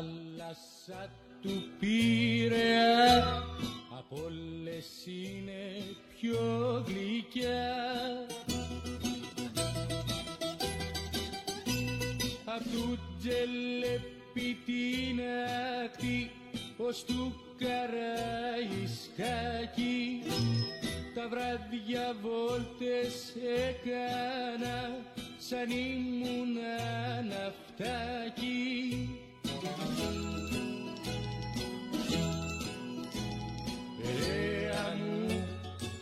[0.00, 1.10] θάλασσα
[1.42, 3.44] του Πειραιά
[3.98, 5.82] απ' όλες είναι
[6.18, 7.74] πιο γλυκιά.
[12.44, 15.20] Απ' του τζελέπι την
[15.84, 16.30] ακτή
[16.76, 18.22] ως του Καραϊσκάκη
[21.14, 23.34] τα βράδια βόλτες
[23.66, 24.78] έκανα
[25.38, 26.58] σαν ήμουν
[27.28, 28.58] ναυτάκι
[34.02, 35.44] Περαία μου,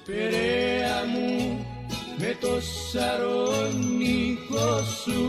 [0.04, 1.30] Περαία μου
[2.18, 2.60] με το
[2.90, 4.70] σαρονικό
[5.02, 5.22] σου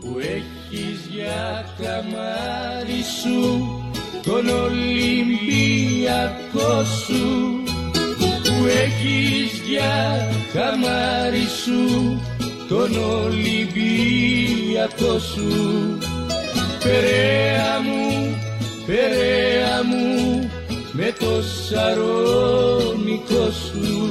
[0.00, 3.38] που έχεις για καμάρι σου
[4.22, 5.24] τον Ολυμπιακό
[6.84, 7.24] σου
[8.42, 11.80] που έχεις για καμάρι σου
[12.68, 12.90] τον
[13.24, 13.78] Ολυμπιακό
[15.18, 15.48] σου
[16.82, 18.36] Περαία μου,
[18.86, 20.50] Περαία μου
[20.92, 24.08] με το σαρονικό σου.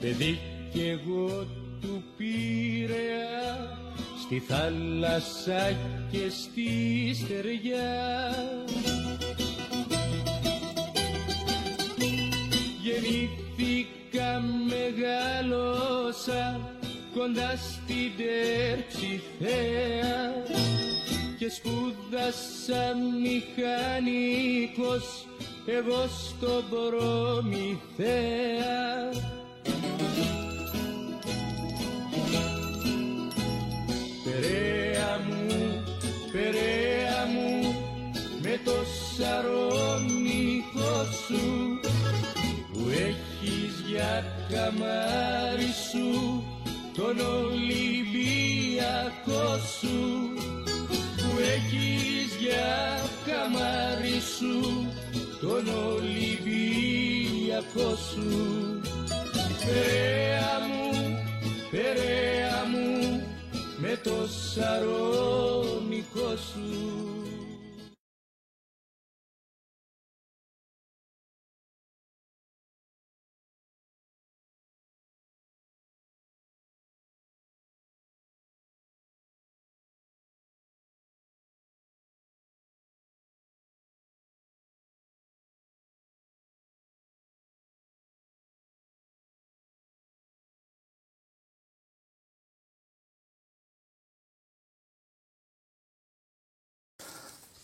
[0.00, 0.38] Παιδί
[0.72, 1.46] κι εγώ
[1.80, 3.78] του Πειραιά
[4.26, 5.76] στη θάλασσα
[6.10, 6.70] και στη
[7.14, 8.34] στεριά.
[12.82, 16.60] Γεννήθηκα μεγάλωσα
[17.14, 19.22] κοντά στην Τερψιθέα
[21.38, 25.06] και σπούδασα μηχανικός
[25.66, 28.12] εγώ στον Προμηθέα.
[34.24, 35.82] Περαία μου,
[36.32, 37.74] Περαία μου
[38.42, 38.76] με το
[39.16, 40.94] σαρονικό
[41.26, 41.44] σου
[42.72, 46.08] που έχεις για καμάρι σου
[46.96, 48.78] τον Ολυμπιακό
[49.78, 50.32] σου
[51.16, 54.54] που έχεις για καμάρι σου.
[55.40, 56.36] Τον Ολυμπιακό
[57.96, 58.28] σου.
[59.64, 60.90] Περαία μου,
[61.70, 62.92] Περαία μου
[63.76, 64.16] με το
[64.52, 67.13] σαρονικό σου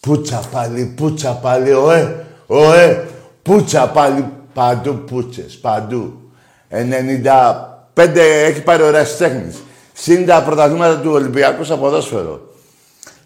[0.01, 3.07] Πούτσα πάλι, πούτσα πάλι, ωε, ωε,
[3.43, 6.21] πούτσα πάλι, παντού πούτσες, παντού.
[6.71, 9.57] 95 έχει πάρει ωραία τέχνης.
[9.93, 12.41] Συν τα πρωταθλήματα του Ολυμπιακού στο ποδόσφαιρο.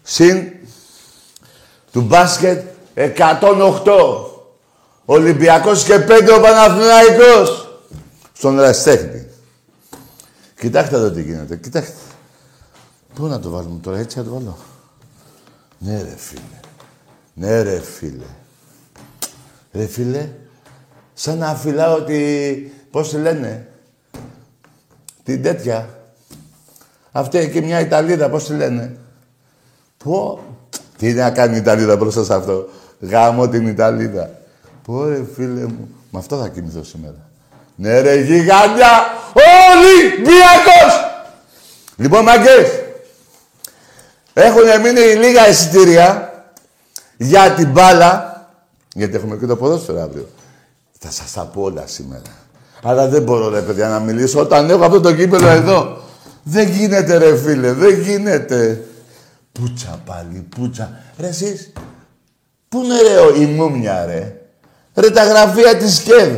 [0.03, 0.51] Συν
[1.91, 2.63] του μπάσκετ
[2.95, 3.81] 108.
[5.05, 7.79] Ολυμπιακός και 5 ο Παναθηναϊκός.
[8.33, 9.27] Στον Ραστέχνη.
[10.59, 11.55] Κοιτάξτε εδώ τι γίνεται.
[11.55, 11.93] Κοιτάξτε.
[13.13, 14.57] Πού να το βάλουμε τώρα, έτσι να το βάλω.
[15.77, 16.64] Ναι ρε φίλε.
[17.37, 18.25] Ναι ρε φίλε.
[19.73, 20.29] Ρε φίλε,
[21.13, 22.53] σαν να φυλάω τη...
[22.91, 23.67] Πώς τη λένε.
[25.23, 25.89] Την τέτοια.
[27.11, 28.97] Αυτή εκεί μια Ιταλίδα, πώς τη λένε.
[30.03, 30.39] Πω.
[30.97, 32.69] Τι να κάνει η Ιταλίδα μπροστά σε αυτό.
[32.99, 34.39] Γάμω την Ιταλίδα.
[34.83, 35.89] Πω ρε φίλε μου.
[36.11, 37.29] Με αυτό θα κοιμηθώ σήμερα.
[37.75, 38.89] Ναι ρε γιγάντια.
[39.71, 40.93] Ολυμπιακός.
[41.95, 42.83] Λοιπόν μαγκές.
[44.33, 46.34] Έχουν μείνει λίγα εισιτήρια
[47.17, 48.33] για την μπάλα.
[48.93, 50.27] Γιατί έχουμε και το ποδόσφαιρο αύριο.
[50.99, 52.21] Θα σας τα πω όλα σήμερα.
[52.83, 55.97] Αλλά δεν μπορώ ρε παιδιά να μιλήσω όταν έχω αυτό το κύπελο εδώ.
[56.43, 58.83] Δεν γίνεται ρε φίλε, δεν γίνεται.
[59.51, 60.91] Πούτσα πάλι, πούτσα.
[61.19, 61.71] Ρε εσείς,
[62.69, 64.33] πού είναι ρε ο- η μούμια ρε;
[64.95, 66.35] Ρε τα γραφεία της ΚΕΔ.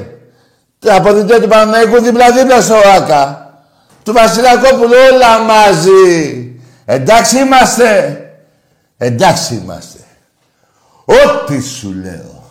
[0.79, 3.51] Τα αποδητήρια του Παναγικού δίπλα-δίπλα στο ΆΚΑ.
[4.03, 6.51] Του Βασιλακόπουλου όλα μαζί.
[6.85, 8.21] Εντάξει είμαστε.
[8.97, 9.97] Εντάξει είμαστε.
[11.09, 12.43] Ό,τι σου λέω.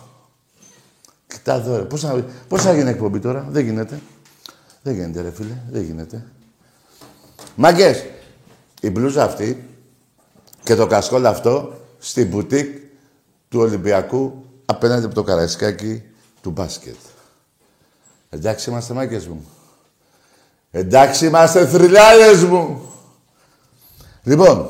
[1.27, 1.83] Κοιτά εδώ, ρε.
[1.83, 4.01] Πώς θα, πώς θα γίνει εκπομπή τώρα; Δεν γίνεται.
[4.81, 5.57] Δεν γίνεται, ρε φίλε.
[5.69, 6.25] Δεν γίνεται.
[7.55, 8.05] Μαγκές,
[8.81, 9.69] η μπλούζα αυτή
[10.63, 12.81] και το κασκόλ αυτό στη μπουτίκ
[13.49, 16.03] του Ολυμπιακού απέναντι από το καραϊσκάκι
[16.41, 16.95] του μπάσκετ.
[18.29, 19.45] Εντάξει είμαστε μάγκες μου.
[20.71, 22.91] Εντάξει είμαστε θρυλάδες μου.
[24.23, 24.69] Λοιπόν,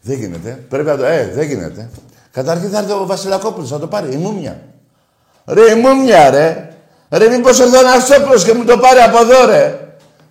[0.00, 0.64] δεν γίνεται.
[0.68, 1.04] Πρέπει να το...
[1.04, 1.90] Ε, δεν γίνεται.
[2.38, 4.12] Καταρχήν θα έρθει ο Βασιλακόπουλος να το πάρει.
[4.12, 4.60] Η μούμια.
[5.44, 6.68] Ρε η μούμια ρε.
[7.10, 9.78] Ρε μήπως έρθει ο Νασόπουλος και μου το πάρει από εδώ ρε.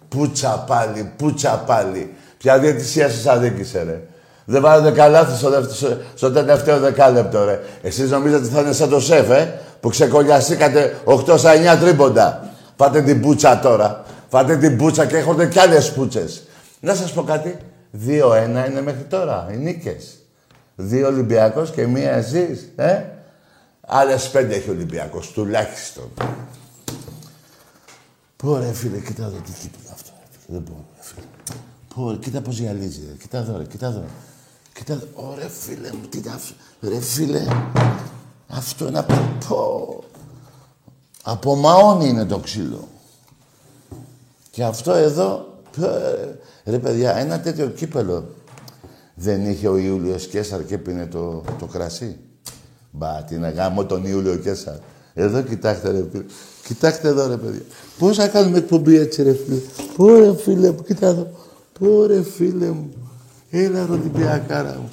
[0.07, 2.13] Πούτσα πάλι, πούτσα πάλι.
[2.37, 4.01] Ποια διαιτησία σας αδίκησε, ρε.
[4.45, 7.59] Δεν βάλετε καλά στο, δεύτερο, στο τελευταίο δεκάλεπτο, ρε.
[7.81, 12.49] Εσείς νομίζετε ότι θα είναι σαν το σεφ, ε, που ξεκολλιαστήκατε 8 στα 9 τρίποντα.
[12.75, 14.03] Φάτε την πούτσα τώρα.
[14.29, 16.43] Φάτε την πούτσα και έχετε κι άλλες πούτσες.
[16.79, 17.57] Να σας πω κάτι.
[17.91, 20.26] 2-1 είναι μέχρι τώρα, οι νίκες.
[20.79, 23.03] Δύο Ολυμπιακός και μία εσείς, ε;
[23.81, 26.11] Άλλες πέντε έχει ο Ολυμπιακός, τουλάχιστον.
[28.35, 30.11] Πω ρε φίλε, κοίτα εδώ τι κοίτα αυτό.
[30.47, 31.25] Δεν μπορώ, ρε φίλε.
[31.95, 33.13] Πω, κοίτα πώς γυαλίζει, ρε.
[33.13, 34.03] Κοίτα εδώ, ρε, κοίτα εδώ.
[34.73, 35.05] Κοίτα εδώ.
[35.13, 36.53] Ωρε φίλε μου, τι αυτό.
[36.81, 37.41] Ρε φίλε,
[38.47, 39.13] αυτό είναι από...
[39.47, 40.03] Πω.
[41.23, 42.87] Από μαόνι είναι το ξύλο.
[44.51, 45.53] Και αυτό εδώ,
[46.65, 48.35] ρε παιδιά, ένα τέτοιο κύπελο
[49.19, 52.17] δεν είχε ο Ιούλιος Κέσαρ και πίνε το, το κρασί.
[52.91, 54.75] Μπα, τι να γάμω τον Ιούλιο Κέσαρ.
[55.13, 56.23] Εδώ κοιτάξτε ρε φίλε.
[56.63, 57.61] Κοιτάξτε εδώ ρε παιδιά.
[57.97, 59.59] Πώς θα κάνουμε εκπομπή έτσι ρε φίλε.
[59.95, 61.27] Πω ρε φίλε μου, κοίτα εδώ.
[61.79, 62.89] Πω ρε φίλε μου.
[63.49, 64.89] Έλα ροδιπιακάρα μου.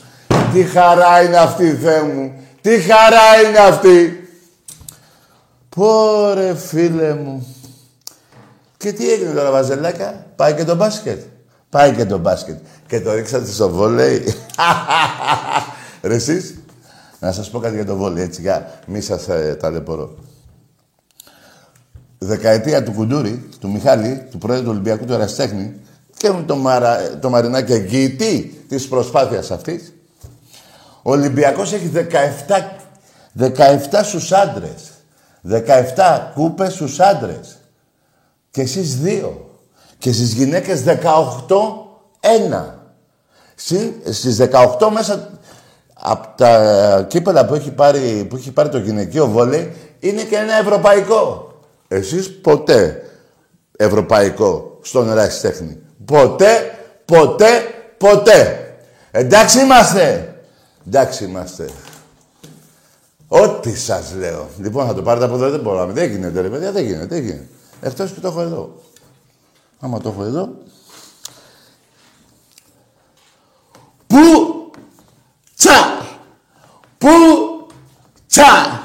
[0.52, 2.32] Τι χαρά είναι αυτή Θεέ μου.
[2.60, 4.28] Τι χαρά είναι αυτή.
[5.68, 7.46] Πω ρε φίλε μου.
[8.76, 11.20] Και τι έγινε τώρα Βαζελάκα; Πάει και το μπάσκετ.
[11.70, 12.58] Πάει και το μπάσκετ.
[12.94, 14.34] Και το ρίξατε στο βόλεϊ.
[16.02, 16.54] Ρε εσείς.
[17.20, 20.14] Να σας πω κάτι για το βόλεϊ, έτσι, για μη σας ε, ταλαιπωρώ.
[22.18, 25.80] Δεκαετία του Κουντούρη, του Μιχάλη, του πρόεδρου του Ολυμπιακού του Εραστέχνη
[26.16, 29.92] και με το, Μαρα, το Μαρινάκη εγγυητή της προσπάθειας αυτής,
[31.02, 32.00] ο Ολυμπιακός έχει 17,
[33.38, 34.92] 17 στους άντρες.
[35.42, 37.56] 17 κούπες στους άντρες.
[38.50, 39.58] Και εσείς δύο.
[39.98, 41.84] Και στις γυναίκες 18
[42.20, 42.73] ένα.
[43.54, 45.30] Στις 18 μέσα
[45.94, 50.54] από τα κύπελα που έχει, πάρει, που έχει πάρει το γυναικείο βόλεϊ είναι και ένα
[50.54, 51.52] ευρωπαϊκό.
[51.88, 53.02] Εσείς ποτέ
[53.76, 55.78] ευρωπαϊκό στον ερασιτέχνη.
[56.04, 57.48] Ποτέ, ποτέ,
[57.98, 58.58] ποτέ.
[59.10, 60.34] Εντάξει είμαστε.
[60.86, 61.68] Εντάξει είμαστε.
[63.28, 64.48] Ό,τι σας λέω.
[64.58, 65.86] Λοιπόν, θα το πάρετε από εδώ, δεν μπορώ.
[65.86, 67.48] Δεν γίνεται, ρε παιδιά, δεν γίνεται, δεν γίνεται.
[67.80, 68.74] Εκτός που το έχω εδώ.
[69.80, 70.48] Άμα το έχω εδώ,
[74.14, 74.70] Πού
[75.56, 76.06] τσα.
[76.98, 77.08] Πού
[78.26, 78.80] τσα.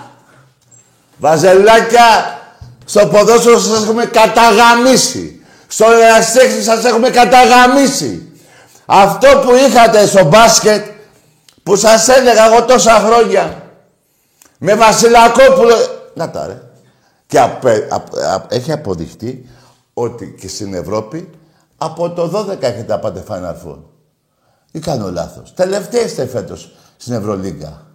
[1.17, 2.39] Βαζελάκια,
[2.85, 5.41] στο ποδόσφαιρο σας έχουμε καταγαμίσει.
[5.67, 8.31] Στο εραστέχνη σας έχουμε καταγαμίσει.
[8.85, 10.85] Αυτό που είχατε στο μπάσκετ,
[11.63, 13.63] που σας έλεγα εγώ τόσα χρόνια,
[14.57, 15.75] με Βασιλακόπουλο...
[16.13, 16.61] Να τα ρε.
[17.27, 17.49] Και
[18.47, 19.49] έχει αποδειχτεί
[19.93, 21.29] ότι και στην Ευρώπη
[21.77, 23.77] από το 12 έχετε απάντε Final Four.
[24.71, 25.53] Ή κάνω λάθος.
[25.53, 27.85] Τελευταία είστε φέτος στην Ευρωλίγκα.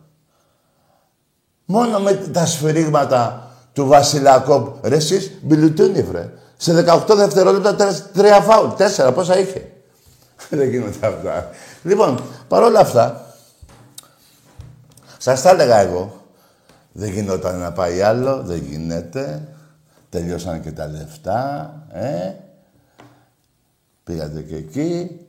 [1.64, 4.87] Μόνο με τα σφυρίγματα του Βασιλακόπ.
[4.87, 6.31] Ρε εσείς, μπιλουτούνι βρε.
[6.57, 7.76] Σε 18 δευτερόλεπτα
[8.12, 8.69] τρία φάουλ.
[8.76, 9.73] Τέσσερα, πόσα είχε.
[10.50, 11.50] Δεν γίνονται αυτά.
[11.83, 13.35] Λοιπόν, παρόλα αυτά,
[15.19, 16.23] σας τα έλεγα εγώ.
[16.93, 19.49] Δεν γινόταν να πάει άλλο, δεν γίνεται.
[20.09, 22.33] Τελειώσαν και τα λεφτά, ε.
[24.04, 25.21] Πήγατε και εκεί.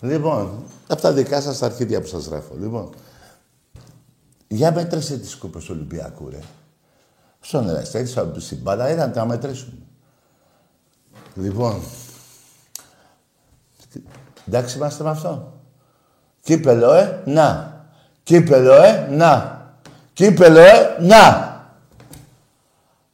[0.00, 2.54] Λοιπόν, από τα δικά σας τα αρχίδια που σας γράφω.
[2.60, 2.90] Λοιπόν,
[4.48, 6.38] για μέτρησε τις κούπες του Ολυμπιακού, ρε.
[7.40, 9.86] Στον Εραστέτη, στην μπάλα, ήταν να μετρήσουν.
[11.34, 11.82] Λοιπόν,
[14.46, 15.52] εντάξει είμαστε με αυτό.
[16.42, 17.74] Κύπελο, ε, να.
[18.22, 19.60] Κύπελο, ε, να.
[20.12, 21.54] Κύπελο, ε, να.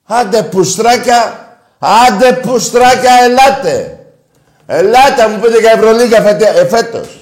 [0.05, 1.49] Άντε πουστράκια,
[1.79, 4.01] άντε πουστράκια, ελάτε.
[4.66, 7.21] Ελάτε, μου πείτε για Ευρωλίγα φετε, ε, φέτος.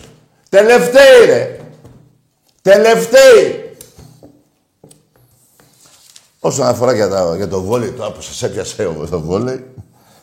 [0.48, 1.56] Τελευταίοι, ρε.
[2.62, 3.74] Τελευταίοι.
[6.40, 9.66] Όσον αφορά για, τα, για το βόλεϊ, τώρα που σας έπιασε το βόλεϊ,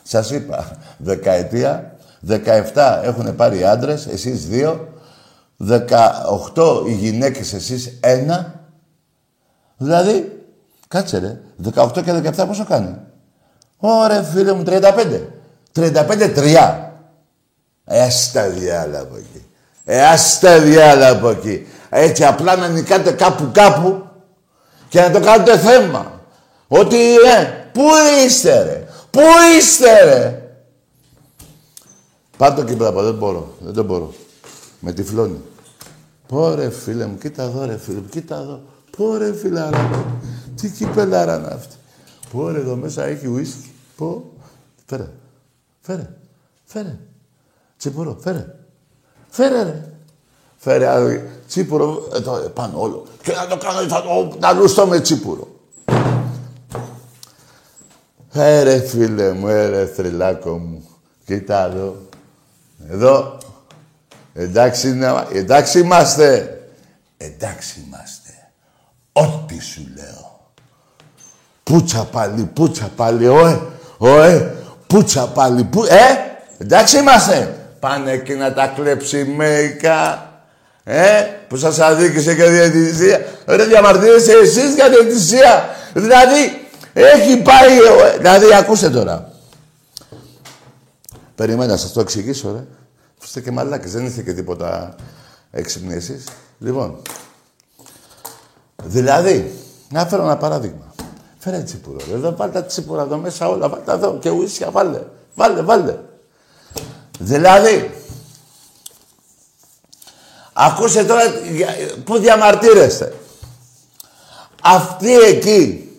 [0.03, 1.95] σας είπα, δεκαετία,
[2.27, 4.87] 17 έχουν πάρει άντρες, εσείς δύο,
[5.57, 8.61] 18 οι γυναίκες, εσείς ένα.
[9.77, 10.45] Δηλαδή,
[10.87, 11.39] κάτσε ρε,
[11.75, 12.95] 18 και 17 πόσο κάνει;
[13.77, 15.21] Ωραία φίλε μου, 35.
[15.73, 16.86] 35-3.
[17.89, 19.45] Ε, ας τα διάλα από εκεί.
[19.85, 21.67] Ε, ας τα διάλα από εκεί.
[21.89, 24.03] Έτσι απλά να νικάτε κάπου κάπου
[24.89, 26.21] και να το κάνετε θέμα.
[26.67, 27.83] Ότι, ε, πού
[28.25, 29.21] είστε ρε; Πού
[29.57, 30.41] είστε ρε;
[32.37, 33.55] Πάντο και πράγμα, δεν μπορώ.
[33.59, 34.13] Δεν το μπορώ.
[34.79, 35.41] Με τυφλώνει.
[36.27, 38.61] Πω ρε φίλε μου, κοίτα εδώ ρε φίλε μου, κοίτα εδώ.
[38.97, 40.05] Πω ρε φιλάρα
[40.55, 41.75] Τι κυπελάρα είναι αυτή.
[42.31, 43.71] Πω ρε εδώ μέσα έχει ουίσκι.
[43.97, 44.31] Πω.
[44.85, 45.09] Φέρε.
[45.81, 46.09] Φέρε.
[46.65, 46.97] Φέρε.
[47.77, 48.45] Τσίπουρο, φέρε.
[49.29, 49.91] Φέρε, ρε.
[50.57, 53.05] Φέρε άλλο τσίπουρο, εδώ πάνω όλο.
[53.21, 55.47] Και να το κάνω, θα το να λουστώ με τσίπουρο.
[58.33, 60.87] Έρε φίλε μου, έρε θρυλάκο μου.
[61.25, 61.95] Κοίτα εδώ.
[62.89, 63.37] Εδώ.
[64.33, 64.99] Εντάξει,
[65.31, 66.61] εντάξει είμαστε.
[67.17, 68.31] Εντάξει είμαστε.
[69.11, 70.51] Ό,τι σου λέω.
[71.63, 73.59] Πούτσα πάλι, πούτσα πάλι, ωε,
[73.97, 74.55] ωε,
[74.87, 77.56] πούτσα πάλι, που, ε, εντάξει είμαστε.
[77.79, 80.31] Πάνε εκεί να τα κλέψει μέικα,
[80.83, 83.25] ε, που σας αδίκησε και διαιτησία.
[83.45, 85.69] Ρε διαμαρτύρεστε εσείς για διαιτησία.
[85.93, 87.77] Δηλαδή, έχει πάει,
[88.13, 89.31] ε, δηλαδή, ακούστε τώρα.
[91.35, 92.63] Περιμένω να σας το εξηγήσω, ρε.
[93.23, 94.95] Είστε και μαλάκες, δεν είστε και τίποτα
[95.51, 96.23] έξυπνοι εσείς.
[96.59, 97.01] Λοιπόν,
[98.83, 99.53] δηλαδή,
[99.89, 100.93] να φέρω ένα παράδειγμα.
[101.37, 101.97] Φέρε τσίπουρο.
[102.13, 103.69] Εδώ βάλτε τα τσίπουρα εδώ μέσα όλα.
[103.69, 105.07] Βάλτε εδώ και ουίσια βάλτε.
[105.35, 105.99] Βάλτε, βάλτε.
[107.17, 107.91] Δηλαδή,
[110.53, 111.21] ακούστε τώρα
[112.03, 113.13] που διαμαρτύρεστε.
[114.61, 115.91] Αυτοί εκεί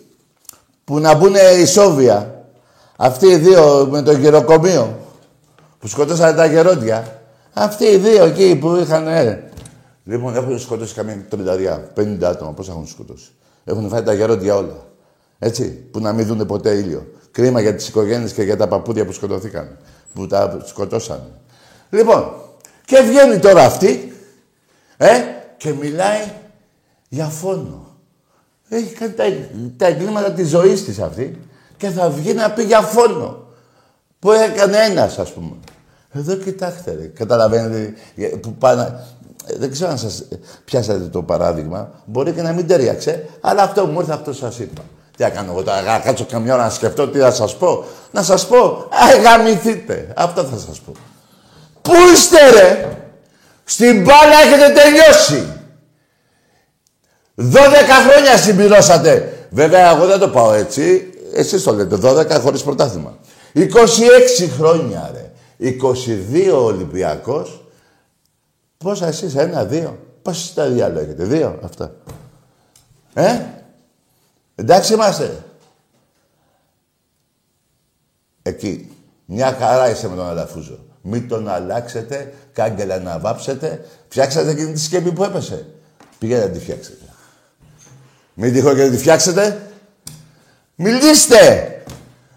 [0.83, 2.43] που να μπουν ισόβια,
[2.95, 4.99] αυτοί οι δύο με το γεροκομείο
[5.79, 7.21] που σκοτώσανε τα γερόντια,
[7.53, 9.07] αυτοί οι δύο εκεί που είχαν.
[9.07, 9.51] Ε,
[10.03, 12.51] λοιπόν, έχουν σκοτώσει καμία τρινταριά, 50 άτομα.
[12.53, 13.31] Πώς έχουν σκοτώσει.
[13.63, 14.87] Έχουν φάει τα γερόντια όλα.
[15.39, 17.07] Έτσι, που να μην δουν ποτέ ήλιο.
[17.31, 19.77] Κρίμα για τις οικογένειες και για τα παππούδια που σκοτωθήκαν.
[20.13, 21.21] Που τα σκοτώσαν.
[21.89, 22.33] Λοιπόν,
[22.85, 24.13] και βγαίνει τώρα αυτή,
[24.97, 25.21] ε,
[25.57, 26.31] και μιλάει
[27.09, 27.87] για φόνο.
[28.69, 29.23] Έχει κάνει τα,
[29.77, 31.41] τα εγκλήματα της ζωής της αυτή
[31.77, 33.47] και θα βγει να πει για φόνο.
[34.19, 35.55] Που έκανε ένας, ας πούμε.
[36.11, 37.05] Εδώ κοιτάξτε, ρε.
[37.05, 37.93] Καταλαβαίνετε
[38.41, 39.03] που πάνε...
[39.57, 40.27] Δεν ξέρω αν σας
[40.65, 41.91] πιάσατε το παράδειγμα.
[42.05, 44.81] Μπορεί και να μην ταιριάξε, αλλά αυτό μου ήρθε, αυτό σας είπα.
[45.19, 47.85] Τι θα κάνω εγώ τώρα, να κάτσω καμιά ώρα να σκεφτώ τι θα σας πω.
[48.11, 50.13] Να σας πω, αγαμηθείτε.
[50.15, 50.91] Αυτό θα σας πω.
[51.81, 52.97] Πού είστε ρε!
[53.63, 55.53] Στην μπάλα έχετε τελειώσει.
[57.35, 57.41] 12
[58.09, 59.33] χρόνια συμπληρώσατε.
[59.49, 61.11] Βέβαια, εγώ δεν το πάω έτσι.
[61.33, 63.17] Εσείς το λέτε, 12 χωρίς πρωτάθλημα.
[63.53, 65.31] 26 χρόνια, ρε.
[65.57, 67.65] 22 Ολυμπιακός.
[68.77, 69.99] Πόσα εσείς, ένα, δύο.
[70.21, 71.91] Πόσα τα διάλογα έχετε, δύο, αυτά.
[73.13, 73.39] Ε,
[74.59, 75.43] εντάξει είμαστε.
[78.41, 78.91] Εκεί.
[79.25, 80.79] Μια χαρά είσαι με τον Αλαφούζο.
[81.01, 83.85] Μην τον αλλάξετε, κάγκελα να βάψετε.
[84.07, 85.65] Φτιάξατε εκείνη τη σκέπη που έπεσε.
[86.19, 87.05] Πήγαινε να τη φτιάξετε.
[88.33, 89.61] Μην τυχόν και να τη φτιάξετε.
[90.75, 91.73] Μιλήστε!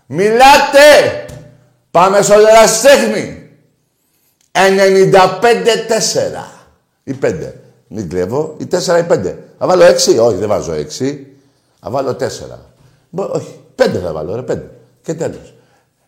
[0.06, 1.26] Μιλάτε!
[1.90, 3.50] Πάμε στο ερασιτέχνη.
[4.52, 4.58] 95-4.
[7.04, 7.52] Ή 5.
[7.88, 8.56] Μην κλέβω.
[8.58, 9.34] Ή 4 ή 5.
[9.58, 10.18] Θα βάλω 6.
[10.20, 11.31] Όχι, δεν βάζω 6.
[11.84, 12.22] Θα βάλω 4.
[13.10, 14.58] όχι, 5 θα βάλω, ρε 5.
[15.02, 15.54] Και τέλος.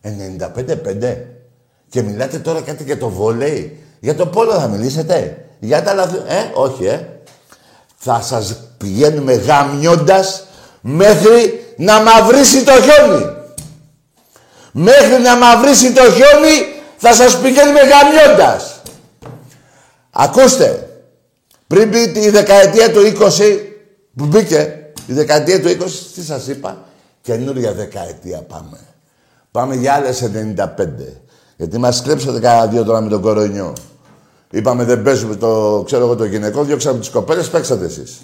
[0.01, 1.17] 95-5.
[1.89, 3.83] Και μιλάτε τώρα κάτι για το βόλεϊ.
[3.99, 5.45] Για το πόλο θα μιλήσετε.
[5.59, 6.13] Για τα λαθ...
[6.13, 7.07] Ε, όχι, ε.
[7.95, 10.47] Θα σας πηγαίνουμε γαμιώντας
[10.81, 13.25] μέχρι να μαυρίσει το χιόνι.
[14.71, 16.65] Μέχρι να μαυρίσει το χιόνι
[16.97, 18.81] θα σας πηγαίνουμε γαμιώντας.
[20.11, 20.89] Ακούστε.
[21.67, 23.59] Πριν μπει τη δεκαετία του 20
[24.15, 25.73] που μπήκε, η δεκαετία του 20,
[26.15, 26.77] τι σας είπα,
[27.21, 28.79] καινούρια δεκαετία πάμε.
[29.51, 31.21] Πάμε για άλλες 95.
[31.57, 33.73] Γιατί μας κλέψατε κανένα δύο τώρα με τον κορονιό.
[34.51, 38.21] Είπαμε δεν παίζουμε το, ξέρω εγώ, το γυναικό, διώξαμε τις κοπέλες, παίξατε εσείς.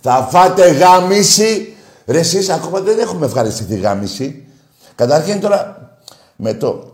[0.00, 1.72] Θα φάτε γάμιση.
[2.06, 4.46] Ρε εσείς ακόμα δεν έχουμε ευχαριστηθεί γάμιση.
[4.94, 5.90] Καταρχήν τώρα
[6.36, 6.92] με το...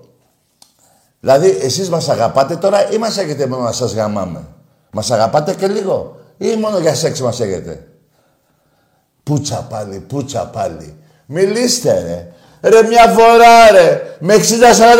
[1.20, 4.46] Δηλαδή εσείς μας αγαπάτε τώρα ή μας έχετε μόνο να σας γαμάμε;
[4.90, 7.86] Μας αγαπάτε και λίγο ή μόνο για σεξ μας έχετε;
[9.24, 10.96] Πούτσα πάλι, πούτσα πάλι.
[11.26, 12.28] Μιλήστε ρε.
[12.70, 14.40] Ρε μια φορά ρε, με 60-40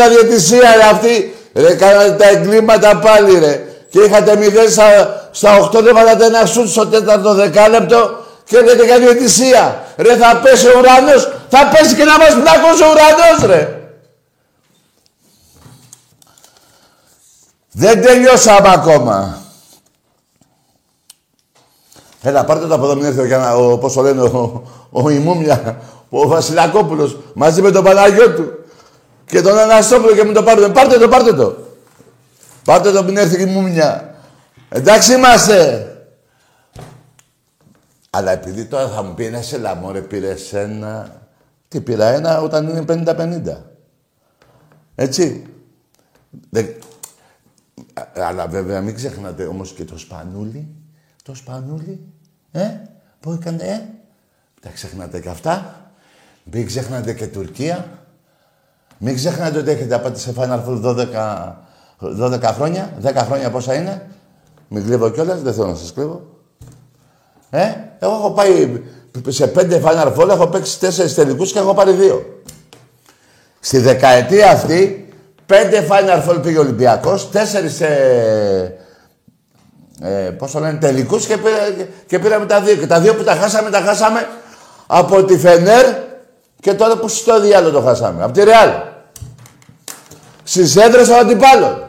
[0.09, 3.67] διαιτησία ρε αυτή, ρε κάνατε τα εγκλήματα πάλι ρε.
[3.91, 8.85] Και είχατε 0 στα, στα 8 δεν βάλατε ένα σουτ στο τέταρτο δεκάλεπτο και λέτε
[8.85, 9.85] για διαιτησία.
[9.97, 13.79] Ρε θα πέσει ο ουρανός, θα πέσει και να μας πλάκωσε ο ουρανός ρε.
[17.73, 19.44] Δεν τελειώσαμε ακόμα.
[22.27, 25.09] Έλα, πάρτε το από εδώ, μην έρθει ο, ο, πώς το λένε, ο, ο, ο
[25.09, 28.45] Ιμούμια, ο Βασιλακόπουλος μαζί με τον Παναγιώτου
[29.27, 30.69] και τον Αναστόπουλο και μου το πάρετε.
[30.69, 31.57] Πάρτε το, πάρτε το.
[32.65, 34.15] Πάρτε το μην έρθει η μουμιά.
[34.69, 35.89] Εντάξει είμαστε.
[38.11, 41.23] Αλλά επειδή τώρα θα μου πει ένα σε λαμόρε πήρε ένα...
[41.69, 43.57] Τι πήρα ένα όταν είναι 50-50.
[44.95, 45.47] Έτσι.
[46.51, 46.65] Δε...
[48.15, 50.69] Αλλά βέβαια μην ξεχνάτε όμως και το σπανούλι.
[51.23, 52.14] Το σπανούλι.
[52.57, 52.81] Ε,
[53.21, 53.81] που έκανε, ε;
[54.61, 55.77] Τα ξεχνάτε και αυτά.
[56.45, 57.89] Μην ξεχνάτε και Τουρκία.
[58.99, 61.53] Μην ξεχνάτε ότι έχετε πάτε σε Final Four 12,
[61.99, 62.93] 12 χρόνια.
[63.03, 64.07] 10 χρόνια πόσα είναι.
[64.69, 66.23] Μην κλείβω κιόλας, δεν θέλω να σας κλείβω.
[67.51, 68.83] Ε, εγώ έχω πάει
[69.29, 72.23] σε 5 Final Four, έχω παίξει 4 τελικούς και έχω πάρει 2.
[73.61, 75.09] Στη δεκαετία αυτή
[75.47, 78.77] πέντε Final Four πήγε ο Ολυμπιακός, τέσσερις ε,
[80.01, 82.77] ε, πώς το λένε, τελικούς και, πήρα, και πήραμε τα δύο.
[82.77, 84.29] Και τα δύο που τα χάσαμε, τα χάσαμε
[84.87, 85.97] από τη Φενέρ
[86.61, 88.23] και τώρα που στο διάλογο το χάσαμε.
[88.25, 88.71] Από τη Ρεάλ.
[90.45, 91.89] Στις έδρες των αντιπάλων.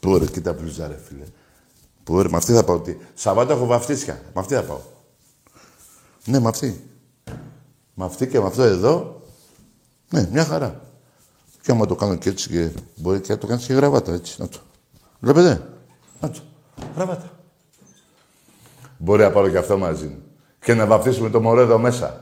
[0.00, 1.24] Πού ρε, κοίτα πλούζα ρε φίλε.
[2.04, 2.80] Πού ρε, με αυτή θα πάω.
[2.80, 2.96] Τι.
[3.14, 4.20] Σαββάτο έχω βαφτίσια.
[4.34, 4.80] Με αυτή θα πάω.
[6.24, 6.90] Ναι, με αυτή.
[7.94, 9.22] Με αυτή και με αυτό εδώ.
[10.10, 10.80] Ναι, μια χαρά.
[11.62, 14.34] Και άμα το κάνω και έτσι και μπορεί και να το κάνεις και γραβάτα έτσι.
[14.38, 14.58] Να το.
[15.20, 15.68] Βλέπετε.
[16.20, 16.38] Να το.
[16.96, 17.30] Γραβάτα.
[18.98, 20.22] Μπορεί να πάρω και αυτό μαζί μου.
[20.64, 22.20] Και να βαφτίσουμε το μωρό εδώ μέσα.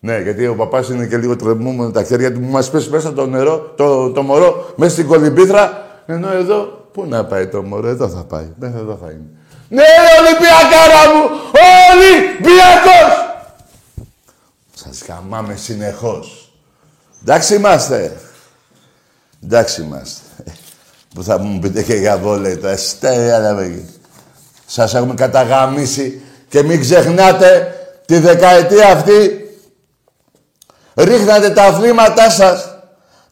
[0.00, 2.40] Ναι, γιατί ο παπάς είναι και λίγο τρεμούμενο τα χέρια του.
[2.40, 5.86] Μου μας πέσει μέσα το νερό, το, το μωρό, μέσα στην κολυμπήθρα.
[6.06, 8.52] Ενώ εδώ, πού να πάει το μωρό, εδώ θα πάει.
[8.58, 9.30] Μέχρι εδώ θα είναι.
[9.68, 9.84] Ναι,
[10.20, 11.28] Ολυμπιακάρα μου!
[11.92, 13.26] Ολυμπιακός!
[14.74, 16.52] Σας καμάμε συνεχώς.
[17.22, 18.16] Εντάξει είμαστε.
[19.44, 20.22] Εντάξει είμαστε.
[21.16, 23.70] Που θα μου πείτε και για βόλεϊ το αστέρια να
[24.66, 27.74] Σας έχουμε καταγαμίσει και μην ξεχνάτε
[28.06, 29.48] τη δεκαετία αυτή
[30.94, 32.78] ρίχνατε τα αθλήματά σας,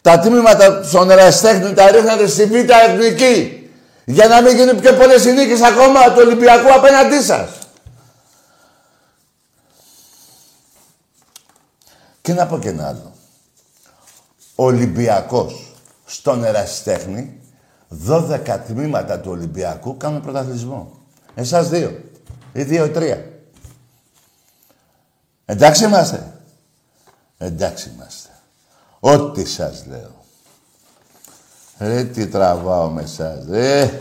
[0.03, 3.71] τα τμήματα στον εραστέχνη τα ρίχνατε στη Β' Εθνική
[4.05, 7.49] για να μην γίνουν πιο πολλές συνήκες ακόμα του Ολυμπιακού απέναντί σας.
[12.23, 13.13] Και να πω και ένα άλλο.
[14.55, 15.73] Ο Ολυμπιακός
[16.05, 17.39] στον ερασιτέχνη,
[18.09, 20.93] 12 τμήματα του Ολυμπιακού κάνουν πρωταθλητισμό.
[21.35, 22.01] Εσάς δύο.
[22.53, 23.25] Ή δύο-τρία.
[25.45, 26.33] Εντάξει είμαστε.
[27.39, 28.29] Εντάξει είμαστε.
[29.01, 30.15] Ό,τι σας λέω.
[31.79, 33.45] Ρε, τι τραβάω με εσάς.
[33.51, 34.01] Ρε,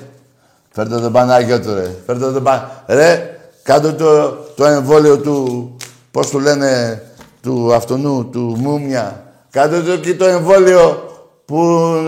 [0.71, 1.95] φέρτε τον Πανάγιο του, ρε.
[2.05, 2.69] Φέρτε τον Πανάγιο.
[2.87, 5.75] Ρε, κάτω το, το εμβόλιο του,
[6.11, 7.01] πώς του λένε,
[7.41, 9.23] του αυτονού, του Μούμια.
[9.49, 11.12] Κάτω το εκεί το εμβόλιο
[11.45, 11.59] που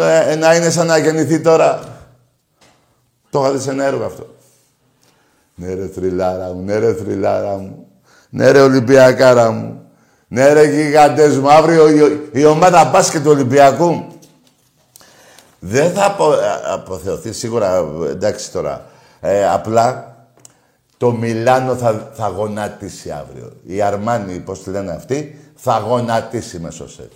[0.02, 1.80] ε, να είναι σαν να γεννηθεί τώρα.
[3.30, 4.36] Το είχατε σε ένα έργο αυτό.
[5.56, 7.88] Ναι ρε θρυλάρα μου, ναι ρε θρυλάρα μου.
[8.30, 9.82] Ναι ρε Ολυμπιακάρα μου.
[10.28, 14.06] Ναι ρε γιγαντές μου, αύριο η, η ομάδα μπάσκετ του Ολυμπιακού
[15.67, 16.34] δεν θα απο,
[16.74, 18.86] αποθεωθεί σίγουρα, εντάξει τώρα.
[19.19, 20.15] Ε, απλά
[20.98, 23.52] το Μιλάνο θα, θα γονατίσει αύριο.
[23.63, 27.12] Η Αρμάνη, πώς τη λένε αυτή, θα γονατίσει μέσω σετ.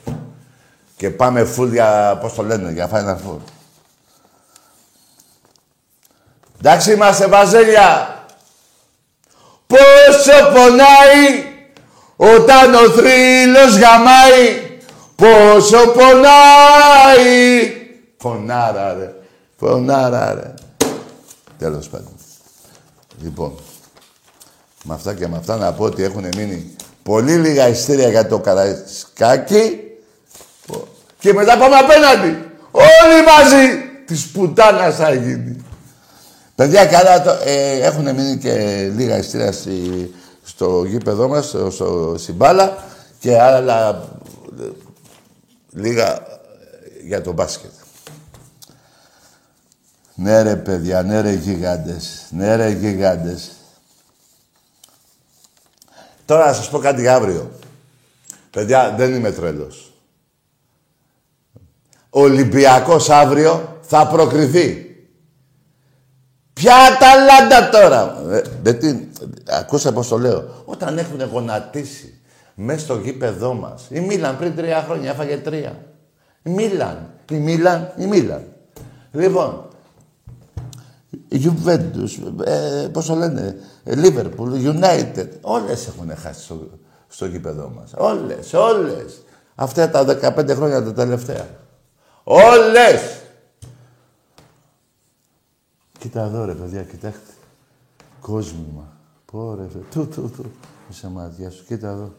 [1.00, 3.38] Και πάμε φουλ για, πώς το λένε, για Final Four.
[6.60, 8.24] Εντάξει είμαστε, Βαζέλια.
[9.68, 11.44] Πόσο πονάει
[12.16, 14.80] όταν ο θρύλος γαμάει.
[15.16, 17.74] Πόσο πονάει
[18.18, 19.14] Φωνάρα, ρε.
[19.58, 20.54] Φωνάρα, ρε.
[21.58, 22.16] Τέλος πάντων.
[23.22, 23.56] Λοιπόν,
[24.84, 28.40] με αυτά και με αυτά να πω ότι έχουν μείνει πολύ λίγα ειστήρια για το
[28.40, 29.89] Καραϊσκάκι
[31.20, 32.44] και μετά πάμε απέναντι.
[32.72, 35.66] Όλοι μαζί της πουτάνας θα γίνει.
[36.56, 38.54] Παιδιά, καλά, το, ε, έχουν μείνει και
[38.96, 39.54] λίγα ειστήρια
[40.44, 42.84] στο γήπεδό μας, στο, στο, στην μπάλα
[43.20, 43.90] και άλλα
[44.60, 44.64] ε,
[45.72, 46.20] λίγα
[47.04, 47.72] για το μπάσκετ.
[50.16, 53.52] Ναι ρε παιδιά, ναι ρε γιγάντες, ναι ρε γιγάντες.
[56.26, 57.52] Τώρα να σας πω κάτι για αύριο.
[58.52, 59.89] Παιδιά, δεν είμαι τρέλος.
[62.10, 64.86] Ο Ολυμπιακός αύριο θα προκριθεί.
[66.54, 69.08] Ποια ταλάντα τώρα; Ε, δεν
[69.46, 70.64] ακούσα πώς το λέω.
[70.66, 72.20] Όταν έχουν γονατίσει
[72.56, 73.88] μέσα στο γήπεδό μας.
[73.90, 75.86] Η Μίλαν πριν τρία χρόνια έφαγε τρία.
[76.44, 77.10] Η Μίλαν.
[77.32, 77.92] Η Μίλαν.
[77.98, 78.44] Η Μίλαν.
[79.12, 79.68] Λοιπόν,
[81.32, 86.70] Juventus, ε, πώς το λένε, Liverpool, United, όλες έχουν χάσει στο,
[87.08, 87.94] στο γήπεδό μας.
[87.98, 89.22] Όλες, όλες.
[89.56, 91.48] Αυτά τα 15 χρόνια τα τελευταία.
[92.32, 93.22] Όλες!
[96.00, 97.34] Κοίτα εδώ ρε παιδιά, κοιτάξτε.
[98.22, 98.98] Κόσμημα.
[99.26, 99.84] Πω ρε φίλε.
[99.92, 100.52] Του, του, του.
[100.90, 101.66] Είσαι μάτια σου.
[101.66, 102.14] Κοίτα εδώ.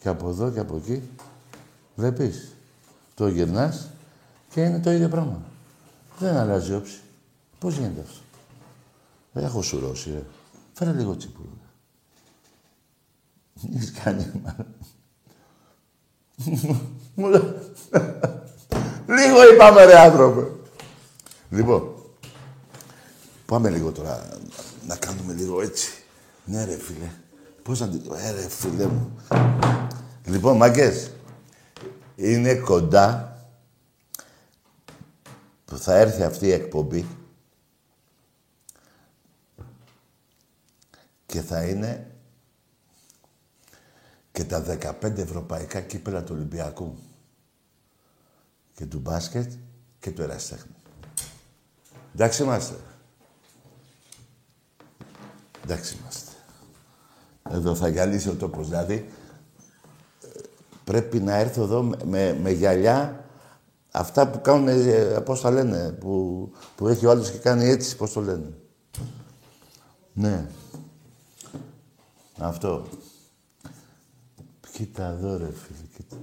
[0.00, 1.02] Και από εδώ και από εκεί.
[1.94, 2.54] Βλέπεις.
[3.14, 3.88] Το γυρνάς
[4.50, 5.42] και είναι το ίδιο πράγμα.
[6.18, 7.00] Δεν αλλάζει όψη.
[7.58, 8.20] Πώς γίνεται αυτό;
[9.32, 10.22] Δεν έχω σουρώσει, ρε.
[10.72, 11.48] Φέρε λίγο τσίπουρο.
[13.74, 14.42] Έχεις κάνει,
[19.08, 20.50] Λίγο είπαμε, ρε άνθρωπε.
[21.50, 21.94] Λοιπόν,
[23.46, 24.28] πάμε λίγο τώρα
[24.86, 25.90] να κάνουμε λίγο έτσι.
[26.44, 27.10] Ναι, ρε φίλε.
[27.62, 28.02] Πώς να την...
[28.14, 29.20] Ε, ρε φίλε μου.
[30.24, 31.10] Λοιπόν, μαγκές,
[32.16, 33.36] είναι κοντά
[35.64, 37.06] που θα έρθει αυτή η εκπομπή
[41.26, 42.10] και θα είναι
[44.32, 46.98] και τα 15 ευρωπαϊκά κύπελα του Ολυμπιακού.
[48.78, 49.52] Και του μπάσκετ
[50.00, 50.74] και του εραστέχνη.
[52.14, 52.74] Εντάξει είμαστε.
[55.64, 56.30] Εντάξει είμαστε.
[57.50, 58.68] Εδώ θα γυαλίσει ο τόπος.
[58.68, 59.10] Δηλαδή,
[60.84, 63.24] πρέπει να έρθω εδώ με, με, γυαλιά
[63.90, 67.96] αυτά που κάνουν, ε, πώς τα λένε, που, που έχει ο άλλος και κάνει έτσι,
[67.96, 68.52] πώς το λένε.
[70.12, 70.46] Ναι.
[72.38, 72.86] Αυτό.
[74.72, 76.16] Κοίτα εδώ ρε φίλε, κοίτα.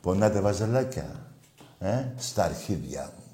[0.00, 1.29] Πονάτε βαζελάκια,
[1.80, 3.24] ε, στα αρχίδια μου.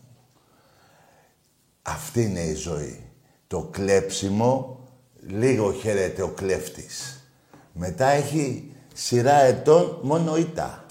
[1.83, 3.05] Αυτή είναι η ζωή.
[3.47, 4.81] Το κλέψιμο,
[5.27, 7.25] λίγο χαίρεται ο κλέφτης.
[7.73, 10.85] Μετά έχει σειρά ετών μόνο ήττα.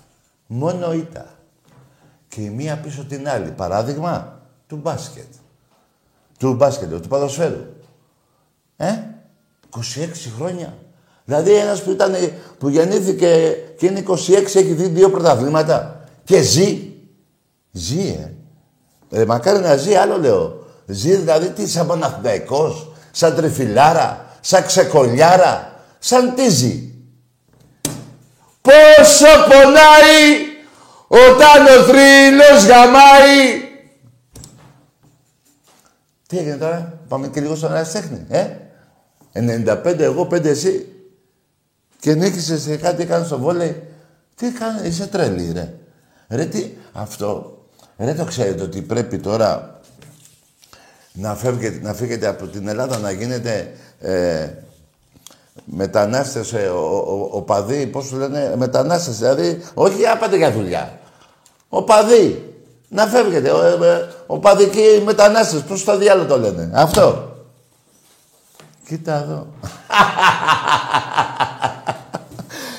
[0.47, 1.35] Μόνο ήττα.
[2.27, 3.51] Και η μία πίσω την άλλη.
[3.51, 5.33] Παράδειγμα, του μπάσκετ.
[6.39, 7.65] Του μπάσκετ, του παδοσφαίρου.
[8.77, 8.91] Ε,
[9.69, 10.77] 26 χρόνια.
[11.25, 12.13] Δηλαδή ένας που, ήταν,
[12.57, 16.94] που γεννήθηκε και είναι 26 έχει δει δύο πρωταβλήματα και ζει.
[17.77, 17.99] Ζει,
[19.09, 19.21] ε.
[19.21, 19.25] ε.
[19.25, 20.65] μακάρι να ζει, άλλο λέω.
[20.85, 26.93] Ζει δηλαδή τι σαν Παναθηναϊκός, σαν Τριφυλάρα, σαν Ξεκολιάρα, σαν τι ζει.
[28.61, 30.53] Πόσο πονάει
[31.07, 33.63] όταν ο θρύλος γαμάει.
[36.27, 38.47] Τι έγινε τώρα, πάμε και λίγο στον αεραστέχνη, ε.
[39.33, 40.89] 95 εγώ, 5 εσύ.
[41.99, 43.83] Και νίκησες σε κάτι, έκανες στο βόλεϊ.
[44.35, 45.73] Τι έκανε, είσαι τρελή, ρε.
[46.29, 47.54] Ρε, τι, αυτό,
[47.97, 49.79] ρε το ξέρετε ότι πρέπει τώρα
[51.13, 54.49] να, φεύγετε, να φύγετε από την Ελλάδα, να γίνετε ε,
[55.65, 60.99] μετανάστες, ε, ο, ο, ο, παδί, πώς σου λένε, μετανάστες, δηλαδή, όχι άπατε για δουλειά.
[61.69, 62.53] Ο παδί,
[62.89, 66.69] να φεύγετε, ο, ε, ο παδικοί μετανάστες, πώς το διάλογο το λένε.
[66.73, 67.35] Αυτό.
[68.87, 69.47] Κοίτα εδώ.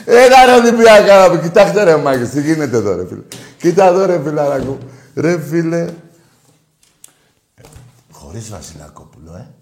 [0.09, 3.23] Ένα ρε Ολυμπιακά, κοιτάξτε ρε μάγκες, τι γίνεται εδώ ρε φίλε.
[3.59, 4.79] Κοίτα εδώ ρε φιλαράκο.
[5.17, 5.95] Ρε φίλε.
[8.11, 9.55] Χωρίς Βασιλακόπουλο, ε.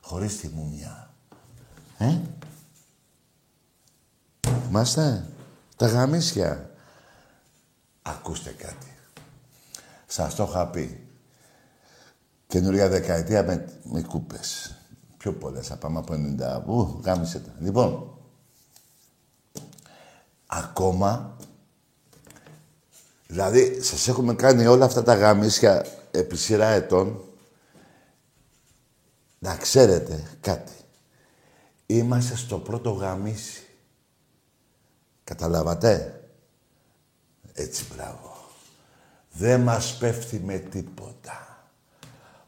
[0.00, 1.14] Χωρίς τη μουμιά.
[1.98, 2.18] Ε.
[4.68, 5.28] Είμαστε.
[5.76, 6.70] Τα γαμίσια.
[8.02, 8.94] Ακούστε κάτι.
[10.06, 11.06] Σας το είχα πει.
[12.46, 14.74] Καινούργια δεκαετία με, με κούπες.
[15.16, 16.64] Πιο πολλές, θα πάμε από 90.
[16.66, 17.52] Ου, γάμισε τα.
[17.58, 18.18] Λοιπόν,
[20.46, 21.36] ακόμα,
[23.30, 27.24] δηλαδή σας έχουμε κάνει όλα αυτά τα γαμίσια επί σειρά ετών,
[29.38, 30.72] να ξέρετε κάτι.
[31.86, 33.62] Είμαστε στο πρώτο γαμίσι.
[35.24, 36.20] Καταλάβατε;
[37.52, 38.36] Έτσι, μπράβο.
[39.32, 41.64] Δεν μας πέφτει με τίποτα.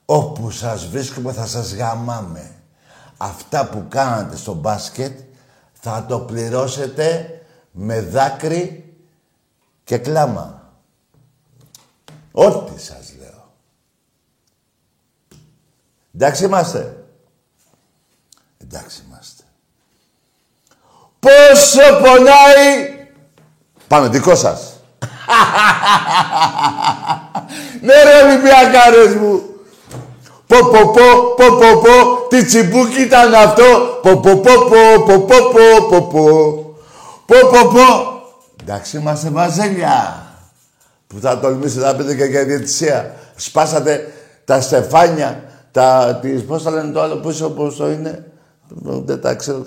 [0.05, 2.55] Όπου σας βρίσκουμε θα σας γαμάμε.
[3.17, 5.19] Αυτά που κάνατε στο μπάσκετ
[5.73, 7.41] θα το πληρώσετε
[7.73, 8.95] με δάκρυ
[9.85, 10.62] και κλάμα.
[12.33, 13.53] Ό,τι σας λέω.
[16.15, 17.05] Εντάξει είμαστε.
[18.59, 19.43] Εντάξει είμαστε.
[21.19, 23.01] Πόσο πονάει...
[23.89, 24.73] Πάμε, δικό σας.
[27.81, 29.43] ναι ρε Ολυμπιακάρες μου.
[30.47, 33.99] Πω πω πω πω πω πω τι τσιμπούκι ήταν αυτό.
[34.03, 35.53] Πω πω πω πω πω πω
[35.91, 36.67] πω πω
[37.27, 38.23] Πω, πω, πω.
[38.61, 40.27] Εντάξει, είμαστε μαζέλια.
[41.13, 43.15] Που θα τολμήσετε να πείτε και για διαιτησία.
[43.37, 44.13] Σπάσατε
[44.45, 48.33] τα στεφάνια, τα, τις, πώς θα λένε το άλλο πίσω, πώς το είναι;
[48.69, 49.65] Δεν τα ξέρω.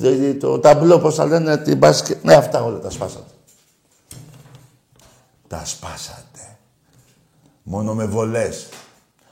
[0.00, 2.24] Το, το ταμπλό, πώς θα λένε, την μπάσκετ.
[2.24, 3.30] Ναι, αυτά όλα τα σπάσατε.
[5.48, 6.56] Τα σπάσατε.
[7.62, 8.68] Μόνο με βολές.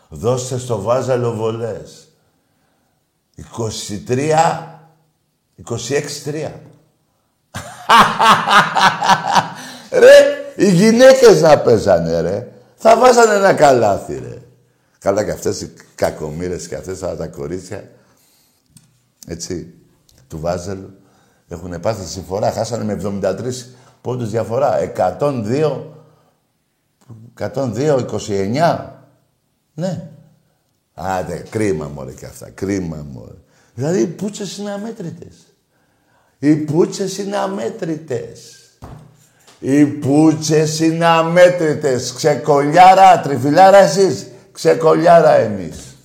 [0.09, 2.09] Δώστε στο βάζαλο βολές.
[4.07, 4.35] 23,
[5.65, 6.53] 26-3.
[9.91, 12.49] ρε, οι γυναίκες να παίζανε, ρε.
[12.75, 14.39] Θα βάζανε ένα καλάθι, ρε.
[14.99, 17.91] Καλά και αυτές οι κακομύρες και αυτές τα κορίτσια.
[19.27, 19.75] Έτσι,
[20.29, 20.93] του Βάζελου.
[21.49, 22.51] Έχουν πάθει συμφορά.
[22.51, 23.67] Χάσανε με 73
[24.01, 24.79] πόντους διαφορά.
[25.21, 25.83] 102,
[27.35, 28.91] 102, 29.
[29.75, 30.11] Ναι.
[30.95, 32.51] Άντε, κρίμα μωρέ και αυτά.
[32.51, 33.35] Κρίμα μωρέ.
[33.75, 35.37] Δηλαδή, οι πούτσες είναι αμέτρητες.
[36.39, 38.58] Οι πούτσες είναι αμέτρητες.
[39.59, 42.13] Οι πούτσες είναι αμέτρητες.
[42.13, 44.27] Ξεκολιάρα, τριφυλάρα εσείς.
[44.53, 45.97] Ξεκολιάρα εμείς.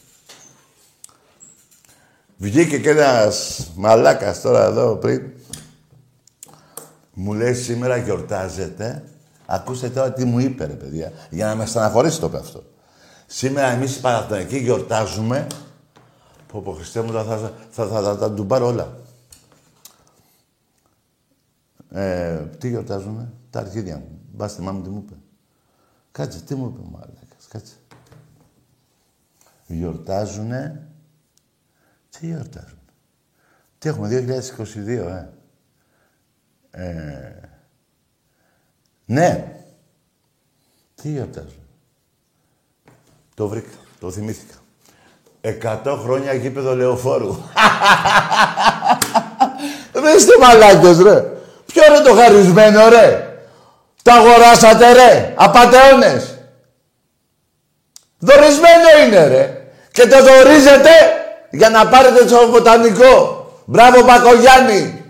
[2.37, 5.21] Βγήκε και ένας μαλάκας τώρα εδώ πριν.
[7.13, 9.03] Μου λέει σήμερα γιορτάζεται.
[9.45, 11.11] Ακούστε τώρα τι μου είπε ρε παιδιά.
[11.29, 12.63] Για να με στεναχωρήσει το αυτό.
[13.25, 15.47] Σήμερα εμείς οι Παναθηναϊκοί γιορτάζουμε.
[16.51, 17.37] Πω πω Χριστέ μου θα, θα,
[17.69, 18.97] θα, θα, θα, θα, πάρω όλα.
[21.93, 24.19] Ε, τι γιορτάζουμε, τα αρχίδια μου.
[24.31, 25.13] Μπας στη μάμη τι μου είπε.
[26.11, 27.73] Κάτσε, τι μου είπε ο μαλάκας, κάτσε.
[29.65, 30.87] Γιορτάζουνε.
[32.09, 32.79] Τι γιορτάζουν.
[33.77, 35.27] Τι έχουμε, 2022, ε.
[36.71, 37.49] ε.
[39.05, 39.55] Ναι.
[40.95, 41.63] Τι γιορτάζουν.
[43.33, 44.55] Το βρήκα, το θυμήθηκα.
[45.41, 47.35] Εκατό χρόνια γήπεδο λεωφόρου.
[49.91, 51.21] Δεν είστε μαλάκες, ρε.
[51.65, 53.32] Ποιο είναι το χαρισμένο, ρε.
[54.03, 55.33] Το αγοράσατε, ρε.
[55.35, 56.37] Απατεώνες.
[58.19, 59.67] Δορισμένο είναι, ρε.
[59.91, 60.89] Και το δορίζετε
[61.51, 63.45] για να πάρετε το βοτανικό.
[63.65, 65.03] Μπράβο, Πακογιάννη.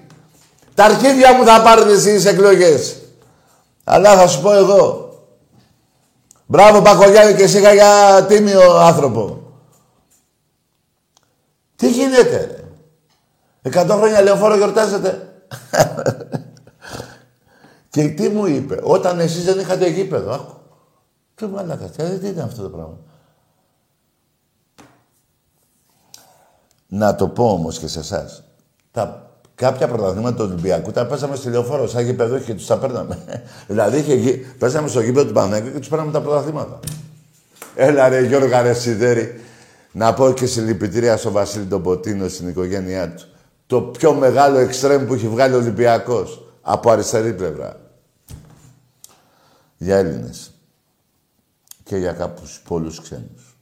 [0.75, 2.95] Τα αρχίδια μου θα πάρετε στις εκλογές.
[3.84, 5.13] Αλλά θα σου πω εγώ.
[6.45, 9.41] Μπράβο, Πακογιάννη, και σιγά για τίμιο άνθρωπο.
[11.75, 12.63] Τι γίνεται, ρε.
[13.62, 15.27] Εκατό χρόνια λεωφόρο γιορτάζετε.
[17.93, 20.32] και τι μου είπε, όταν εσείς δεν είχατε γήπεδο.
[20.32, 20.53] Άκου.
[21.36, 22.97] Τι μαλάκα, τι ήταν αυτό το πράγμα;
[26.88, 28.43] Να το πω όμως και σε εσάς.
[28.91, 33.17] Τα κάποια πρωταθλήματα του Ολυμπιακού τα παίζαμε στη λεωφόρο, σαν γήπεδο και τους τα παίρναμε.
[33.67, 36.79] δηλαδή είχε, παίζαμε στο γήπεδο του Παναγιώτη και τους παίρναμε τα πρωταθλήματα.
[37.75, 39.41] Έλα ρε Γιώργο Αρεσιδέρη,
[39.91, 43.23] να πω και συλληπιτήρια στον Βασίλη τον Ποτίνο στην οικογένειά του.
[43.67, 47.82] Το πιο μεγάλο εξτρέμ που έχει βγάλει ο Ολυμπιακός από αριστερή πλευρά.
[49.84, 50.52] Για Έλληνες.
[51.84, 53.58] Και για κάποιους πολλούς ξένους.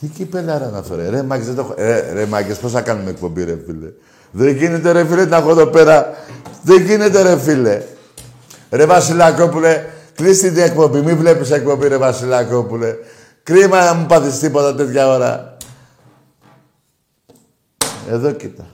[0.00, 1.08] Τι κύπελα να φέρε.
[1.08, 1.74] Ρε μάγκες, δεν το...
[1.76, 3.92] ρε, ρε μάγκες, πώς θα κάνουμε εκπομπή ρε φίλε;
[4.30, 6.14] Δεν γίνεται ρε φίλε να έχω εδώ πέρα.
[6.62, 7.82] Δεν γίνεται ρε φίλε.
[8.70, 11.00] Ρε Βασιλακόπουλε, κλείσει την εκπομπή.
[11.00, 12.96] Μην βλέπεις εκπομπή ρε Βασιλακόπουλε.
[13.42, 15.56] Κρίμα να μου πάθεις τίποτα τέτοια ώρα.
[18.08, 18.66] Εδώ κοίτα.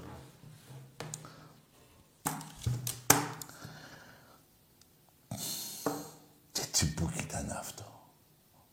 [6.83, 7.83] Τι τσιμπούκι ήταν αυτό.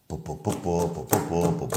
[0.07, 1.67] Πω πω πω πω πω πω πω πω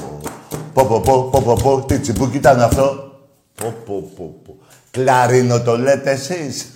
[0.72, 3.12] πω πω πω πω πω πω τι τσιμπούκι ήταν αυτό.
[3.54, 4.58] Πω πω πω πω.
[4.90, 6.72] Κλαρίνο το λέτε εσείς.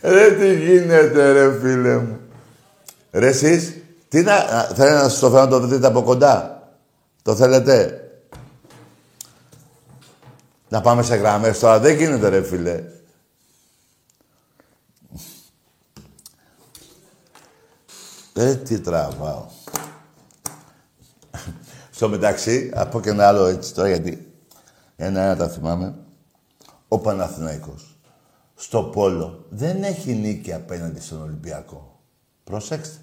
[0.00, 2.18] Ρε τι γίνεται ρε φίλε μου.
[3.10, 3.74] Ρε εσείς
[4.08, 4.36] τι να...
[4.74, 6.62] Θέλετε να σας το φέρω να το δείτε από κοντά.
[7.22, 8.00] Το θέλετε.
[10.68, 11.78] Να πάμε σε γραμμές τώρα.
[11.78, 12.82] Δεν γίνεται ρε φίλε.
[18.38, 19.46] Ε, τι τραβάω.
[21.90, 24.32] Στο μεταξύ, από και ένα άλλο έτσι τώρα, γιατί
[24.96, 25.94] ένα-ένα τα θυμάμαι.
[26.88, 27.98] Ο Παναθηναϊκός
[28.54, 32.00] στο Πόλο δεν έχει νίκη απέναντι στον Ολυμπιακό.
[32.44, 32.96] Προσέξτε.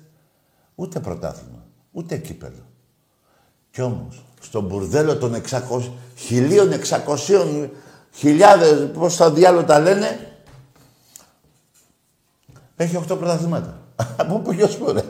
[0.76, 2.66] Ούτε πρωτάθλημα, ούτε κύπελο.
[3.72, 7.70] Κι όμως, στο μπουρδέλο των 600, 1600
[8.12, 10.38] χιλιάδες, πώς τα διάλογο τα λένε,
[12.76, 13.85] έχει 8 πρωταθλήματα.
[14.18, 15.02] Από πού ποιος που, ρε.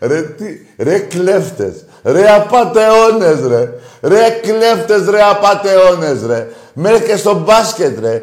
[0.00, 0.44] Ρε, τι,
[0.78, 3.72] ρε κλέφτες, ρε απατεώνες, ρε.
[4.00, 6.48] Ρε κλέφτες, ρε απατεώνες, ρε.
[6.72, 8.22] Μέχρι και στο μπάσκετ, ρε.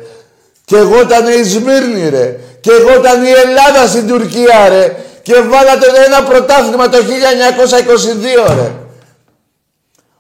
[0.66, 2.40] Και εγώ ήταν η Σμύρνη, ρε.
[2.62, 8.72] Και εγώ ήταν η Ελλάδα στην Τουρκία, ρε και βάλατε ένα πρωτάθλημα το 1922, ρε.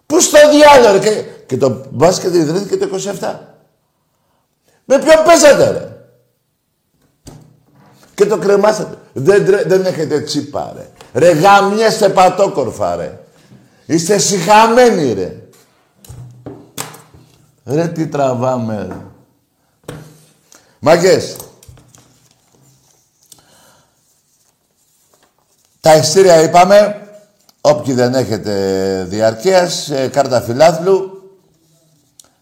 [0.05, 0.99] Πού στο διάλογο, ρε.
[0.99, 2.89] Και, και το μπάσκετ ιδρύθηκε το
[3.19, 3.35] 27.
[4.85, 5.92] Με ποιον παίζατε, ρε.
[8.15, 8.97] Και το κρεμάσατε.
[9.13, 10.89] Δεν, δεν έχετε τσίπα, ρε.
[11.13, 13.19] Ρε γαμιέστε πατόκορφα, ρε.
[13.85, 15.37] Είστε συχαμένοι, ρε.
[17.63, 18.97] Ρε τι τραβάμε, ρε.
[20.79, 21.35] Μαγκές,
[25.83, 27.07] Τα ειστήρια είπαμε,
[27.61, 31.23] όποιοι δεν έχετε διαρκείας, ε, κάρτα φιλάθλου,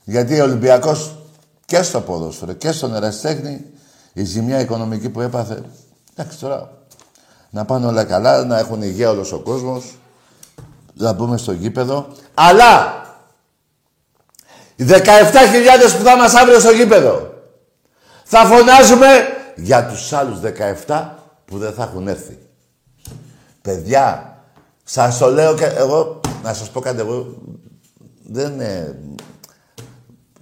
[0.03, 1.15] γιατί ο Ολυμπιακός
[1.65, 3.65] και στο ποδόσφαιρο και στον εραστέχνη,
[4.13, 5.63] η ζημιά οικονομική που έπαθε,
[6.15, 6.71] εντάξει τώρα,
[7.49, 9.95] να πάνε όλα καλά, να έχουν υγεία όλος ο κόσμος,
[10.93, 13.01] να μπούμε στο γήπεδο, αλλά
[14.75, 14.97] οι 17.000
[15.97, 17.33] που θα μας αύριο στο γήπεδο,
[18.23, 19.07] θα φωνάζουμε
[19.55, 20.39] για τους άλλους
[20.87, 21.09] 17
[21.45, 22.37] που δεν θα έχουν έρθει.
[23.61, 24.35] Παιδιά,
[24.83, 27.35] σας το λέω και εγώ, να σας πω κάτι, εγώ
[28.23, 28.99] δεν ε,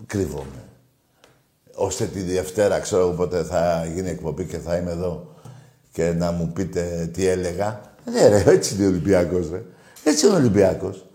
[0.06, 0.69] κρύβομαι.
[1.82, 5.36] Ώστε τη Δευτέρα, ξέρω εγώ πότε θα γίνει εκπομπή και θα είμαι εδώ
[5.92, 7.82] και να μου πείτε τι έλεγα.
[8.14, 9.62] Ναι ρε, έτσι είναι ο Ολυμπιακός, ρε.
[10.04, 11.06] Έτσι είναι ο Ολυμπιακός.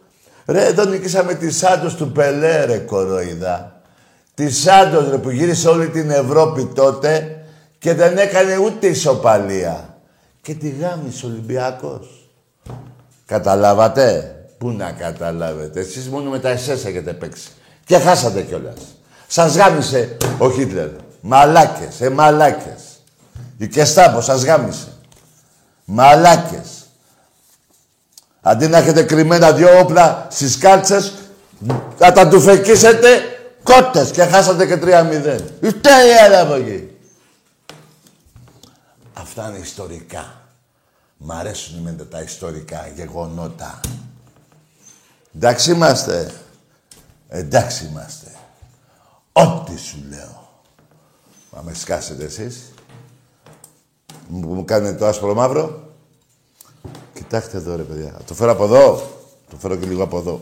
[0.46, 3.80] Ρε, εδώ νικήσαμε τη Σάντος του Πελέ, ρε, κοροϊδά.
[4.34, 7.44] Τη Σάντος, ρε, που γύρισε όλη την Ευρώπη τότε
[7.78, 9.98] και δεν έκανε ούτε ισοπαλία
[10.42, 12.28] και τη γάμισε ο Ολυμπιακός.
[13.26, 17.48] Καταλάβατε; Πού να καταλάβετε; Εσείς μόνο με τα εσές έχετε παίξει.
[17.84, 18.78] Και χάσατε κιόλας.
[19.34, 20.88] Σας γάμισε ο Χίτλερ.
[21.20, 22.82] Μαλάκες, ε μαλάκες.
[23.56, 24.92] Η Κεστάπο σας γάμισε.
[25.84, 26.68] Μαλάκες.
[28.40, 31.12] Αντί να έχετε κρυμμένα δυο όπλα στις κάλτσες,
[31.98, 33.08] να τα τουφεκίσετε
[33.62, 35.40] κότες και χάσατε και 3-0.
[35.60, 36.96] Είτε η από εκεί.
[39.14, 40.40] Αυτά είναι ιστορικά.
[41.16, 43.80] Μ' αρέσουν με τα ιστορικά γεγονότα.
[45.34, 46.30] Εντάξει είμαστε.
[47.28, 48.33] Εντάξει είμαστε.
[49.36, 50.48] Ό,τι σου λέω.
[51.52, 52.72] Μα με σκάσετε εσείς.
[54.28, 55.92] Μου, μου κάνετε το άσπρο μαύρο.
[57.14, 58.12] Κοιτάξτε εδώ ρε παιδιά.
[58.26, 59.02] Το φέρω από εδώ.
[59.50, 60.40] Το φέρω και λίγο από εδώ.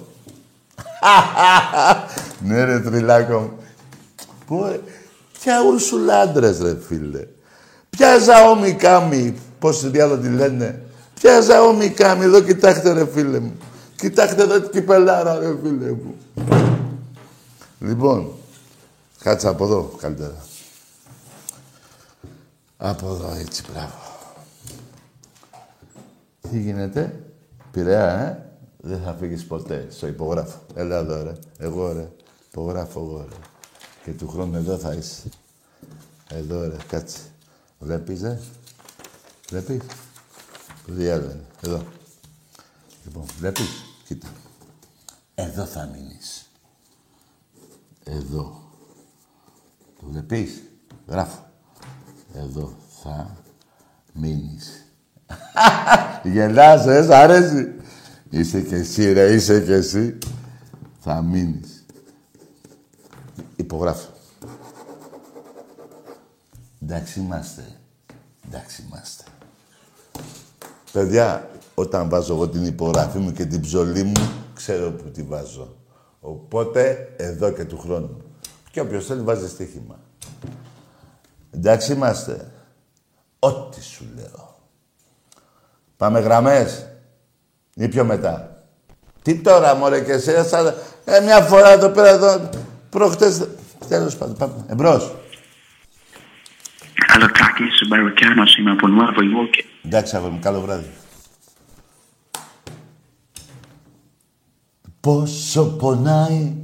[2.46, 3.52] ναι ρε τριλάκο μου.
[4.46, 4.80] Πού,
[5.40, 7.26] ποια ουρσουλάντρες ρε φίλε.
[7.90, 10.82] Ποια Ζαόμι Κάμι, πώς διάλογο τη λένε.
[11.14, 13.52] Ποια Ζαόμι Κάμι, εδώ κοιτάξτε ρε φίλε μου.
[13.96, 16.14] Κοιτάξτε εδώ την κυπελάρα ρε φίλε μου.
[17.78, 18.32] Λοιπόν,
[19.22, 20.44] κάτσε από εδώ καλύτερα.
[22.76, 23.94] Από εδώ έτσι, μπράβο.
[26.40, 27.24] Τι γίνεται,
[27.70, 29.86] Πειραιά, ε; Δεν θα φύγεις ποτέ.
[29.90, 30.58] Στο υπογράφω.
[30.74, 31.32] Έλα εδώ, ρε.
[31.58, 32.12] Εγώ, ρε.
[32.48, 33.36] Υπογράφω εγώ, ρε.
[34.04, 35.28] Και του χρόνου εδώ θα είσαι.
[36.28, 36.76] Εδώ, ρε.
[36.88, 37.18] Κάτσε.
[37.78, 38.40] Βλέπεις, ε;
[39.48, 39.80] Βλέπεις;
[40.86, 41.82] Το διάλογο Εδώ.
[43.04, 43.68] Λοιπόν, βλέπεις;
[44.06, 44.28] Κοίτα.
[45.34, 46.46] Εδώ θα μείνεις.
[48.04, 48.61] Εδώ.
[50.02, 50.62] Το βλέπεις;
[51.06, 51.50] Γράφω.
[52.34, 53.36] Εδώ θα
[54.12, 54.94] μείνεις.
[56.32, 57.74] Γελάς, ε, σ' αρέσει.
[58.30, 60.18] Είσαι και εσύ, ρε, είσαι και εσύ.
[61.00, 61.84] Θα μείνεις.
[63.56, 64.08] Υπογράφω.
[66.82, 67.64] Εντάξει είμαστε.
[68.46, 69.24] Εντάξει είμαστε.
[70.92, 75.76] Παιδιά, όταν βάζω εγώ την υπογραφή μου και την ψωλή μου, ξέρω που τη βάζω.
[76.20, 78.31] Οπότε, εδώ και του χρόνου.
[78.72, 79.98] Και όποιος θέλει βάζει στοίχημα.
[81.50, 82.52] Εντάξει είμαστε.
[83.38, 84.58] Ό,τι σου λέω.
[85.96, 86.86] Πάμε γραμμές.
[87.74, 88.64] Ή πιο μετά.
[89.22, 90.74] Τι τώρα, μωρέ, και εσύ, σαν...
[91.04, 92.48] Ε, μια φορά εδώ πέρα, εδώ,
[92.90, 93.48] προχτές...
[93.88, 94.64] Τέλος πάντων, πάμε.
[94.68, 95.14] Εμπρός.
[97.06, 99.64] Καλό Τάκης, Μπαροκιάνος, είμαι από Νουάβο Ιουόκε.
[99.84, 100.90] Εντάξει, αγόρι μου, καλό βράδυ.
[105.00, 106.56] Πόσο πονάει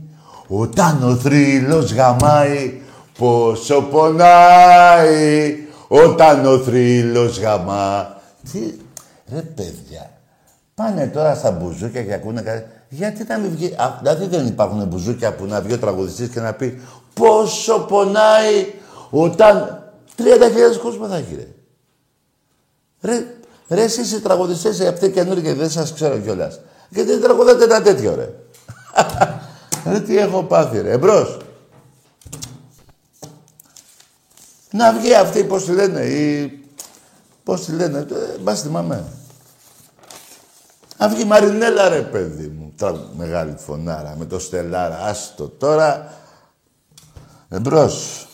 [0.48, 2.80] όταν ο θρύλος γαμάει
[3.18, 5.56] Πόσο πονάει
[5.88, 8.20] όταν ο θρύλος γαμά.
[8.52, 8.74] Τι,
[9.32, 10.10] ρε παιδιά,
[10.74, 12.64] πάνε τώρα στα μπουζούκια και ακούνε κάτι.
[12.88, 16.40] Γιατί να μην βγει, α, δηλαδή δεν υπάρχουν μπουζούκια που να βγει ο τραγουδιστής και
[16.40, 16.80] να πει
[17.14, 18.66] πόσο πονάει
[19.10, 19.82] όταν
[20.16, 20.24] 30.000
[20.82, 21.46] κόσμο θα έχει ρε.
[23.00, 23.26] Ρε,
[23.68, 26.60] ρε εσείς οι τραγουδιστές αυτοί καινούργιοι δεν σας ξέρω κιόλας.
[26.88, 28.28] Γιατί δεν τραγουδάτε ένα τέτοιο ρε.
[29.90, 30.90] ρε τι έχω πάθει ρε.
[30.90, 31.38] Εμπρός.
[34.70, 36.52] Να βγει αυτή, πώς τη λένε, ή...
[37.44, 39.04] Πώς τη λένε, ε, μπας θυμάμαι.
[40.98, 42.72] Να βγει η Μαρινέλα, ρε παιδί μου.
[42.76, 44.98] Τώρα μεγάλη φωνάρα, με το στελάρα.
[45.04, 46.12] Άστο τώρα.
[47.48, 48.26] Εμπρός.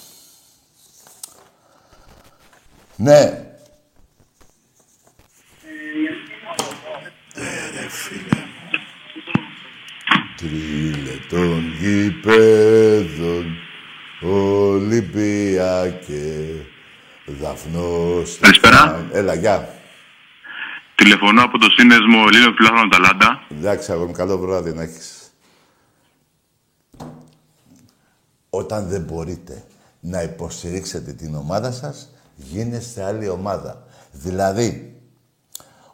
[2.96, 3.18] Ναι.
[7.34, 8.42] Ε, ρε φίλε.
[10.45, 13.57] Τρίλε των γηπέδων
[14.72, 15.64] Ολυμπιακέ,
[17.26, 18.38] Δαφνός...
[18.40, 19.07] Καλησπέρα.
[19.12, 19.68] Έλα, γεια.
[20.95, 23.47] Τηλεφωνώ από το σύνδεσμο Ελλήνων Φιλάθλων Ταλάντα.
[23.51, 25.32] Εντάξει, αγόρι μου, καλό βράδυ να έχεις.
[28.51, 29.64] Όταν δεν μπορείτε
[30.01, 33.86] να υποστηρίξετε την ομάδα σας, γίνεστε άλλη ομάδα.
[34.12, 35.01] Δηλαδή,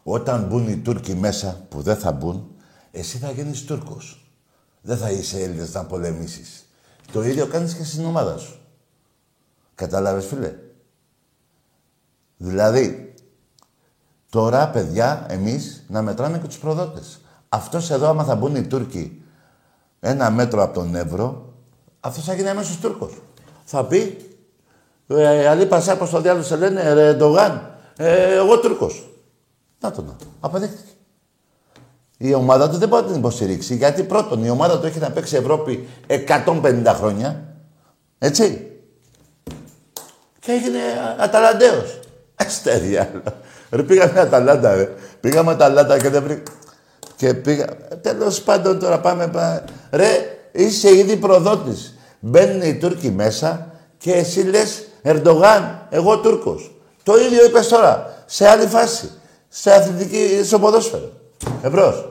[0.02, 2.54] όταν μπουν οι Τούρκοι μέσα, που δεν θα μπουν,
[2.90, 4.19] εσύ θα γίνεις Τούρκος.
[4.82, 6.64] Δεν θα είσαι Έλληνας να πολεμήσεις.
[7.12, 8.60] Το ίδιο κάνεις και στην ομάδα σου.
[9.74, 10.54] Κατάλαβες, φίλε;
[12.36, 13.14] Δηλαδή,
[14.30, 17.20] τώρα, παιδιά, εμείς να μετράμε και τους προδότες.
[17.48, 19.22] Αυτός εδώ, άμα θα μπουν οι Τούρκοι
[20.00, 21.54] ένα μέτρο από τον Εύρο,
[22.00, 23.22] αυτός θα γίνει αμέσως Τούρκος.
[23.64, 24.28] Θα πει,
[25.06, 29.10] ε, Αλή Πασά, πώς το διάλογο σε λένε, ρε Ντογάν, ε, εγώ Τούρκος.
[29.80, 30.16] Να το να.
[30.40, 30.89] Αποδείχτηκε.
[32.22, 33.74] Η ομάδα του δεν μπορεί να την υποστηρίξει.
[33.74, 37.42] Γιατί πρώτον, η ομάδα του έχει να παίξει Ευρώπη 150 χρόνια.
[38.18, 38.70] Έτσι.
[40.40, 40.78] Και έγινε
[41.18, 41.98] Αταλαντέος.
[42.34, 43.22] Αστέρια.
[43.70, 44.88] Ρε πήγαμε Αταλάντα, ρε.
[45.20, 46.52] Πήγαμε Αταλάντα και δεν βρήκα.
[47.16, 47.66] Και πήγα...
[48.00, 49.28] Τέλος πάντων τώρα πάμε...
[49.28, 49.64] πάμε.
[49.90, 51.98] Ρε, είσαι ήδη προδότης.
[52.20, 56.74] Μπαίνουν οι Τούρκοι μέσα και εσύ λες Ερντογάν, εγώ Τούρκος.
[57.02, 59.10] Το ίδιο είπες τώρα, σε άλλη φάση.
[59.48, 61.19] Σε αθλητική, στο ποδόσφαιρο.
[61.62, 62.04] Εμπρός.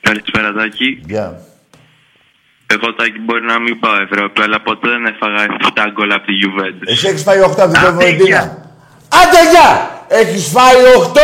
[0.00, 1.00] Καλησπέρα, Τάκη.
[1.06, 1.40] Γεια.
[2.66, 6.32] Εγώ, Τάκη, μπορεί να μην πάω Ευρώπη, αλλά ποτέ δεν έφαγα 7 γκολ από τη
[6.42, 6.86] Juventus.
[6.92, 8.26] Εσύ έχεις φάει 8 από την Άντε, Φιωρεντίνα.
[8.28, 8.42] γεια.
[9.20, 9.70] Άντε, γεια!
[10.08, 11.20] Έχεις φάει 8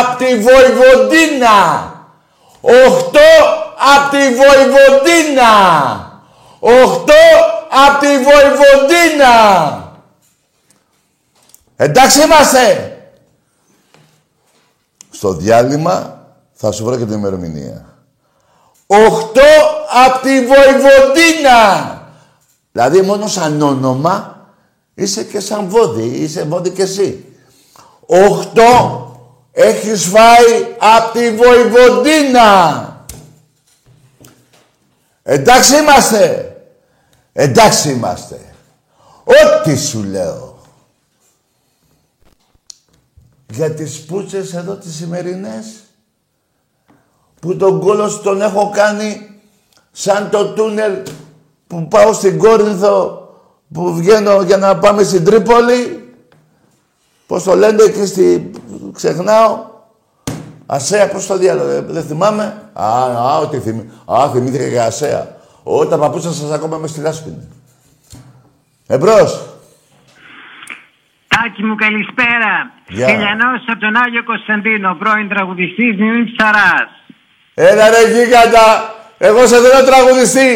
[0.00, 1.56] από τη Βοηβοντίνα.
[2.60, 3.18] 8
[3.94, 5.52] από τη Βοηβοντίνα.
[6.60, 7.12] 8
[7.86, 9.32] από τη Βοηβοντίνα.
[11.76, 12.91] Εντάξει είμαστε.
[15.22, 17.96] Στο διάλειμμα θα σου βρω και την ημερομηνία.
[18.86, 18.96] 8
[20.06, 22.00] από τη Βοηβοντίνα.
[22.72, 24.46] Δηλαδή μόνος σαν όνομα
[24.94, 27.24] είσαι και σαν βόδι, είσαι βόδι και εσύ.
[28.06, 28.16] 8
[29.52, 32.86] έχεις φάει από τη Βοηβοντίνα.
[35.22, 36.56] Εντάξει είμαστε.
[37.32, 38.40] Εντάξει είμαστε.
[39.24, 40.51] Ό,τι σου λέω.
[43.52, 45.66] Για τις πούτσες εδώ τις σημερινές
[47.40, 49.40] που τον κόλος τον έχω κάνει
[49.92, 50.92] σαν το τούνελ
[51.66, 53.28] που πάω στην Κόρινθο
[53.72, 56.14] που βγαίνω για να πάμε στην Τρίπολη.
[57.26, 58.50] Πώς το λένε εκεί στη...
[58.92, 59.70] ξεχνάω.
[60.66, 62.70] Ασέα, πώς το διάλογο, ε, δεν θυμάμαι.
[62.72, 63.90] Α, α, ό,τι θυμή.
[64.04, 65.36] Α, θυμήθηκα για Ασέα.
[65.62, 67.48] Όταν παππούσα σας ακόμα με στη Λάσπινη.
[68.86, 69.51] Εμπρός.
[71.32, 72.52] Τάκη μου καλησπέρα.
[72.88, 73.06] Γεια.
[73.08, 76.90] Χιλιανός από τον Άγιο Κωνσταντίνο, πρώην τραγουδιστής Νιούν Ψαράς.
[77.54, 78.66] Έλα ρε γίγαντα.
[79.18, 80.50] Εγώ σε θέλω τραγουδιστή.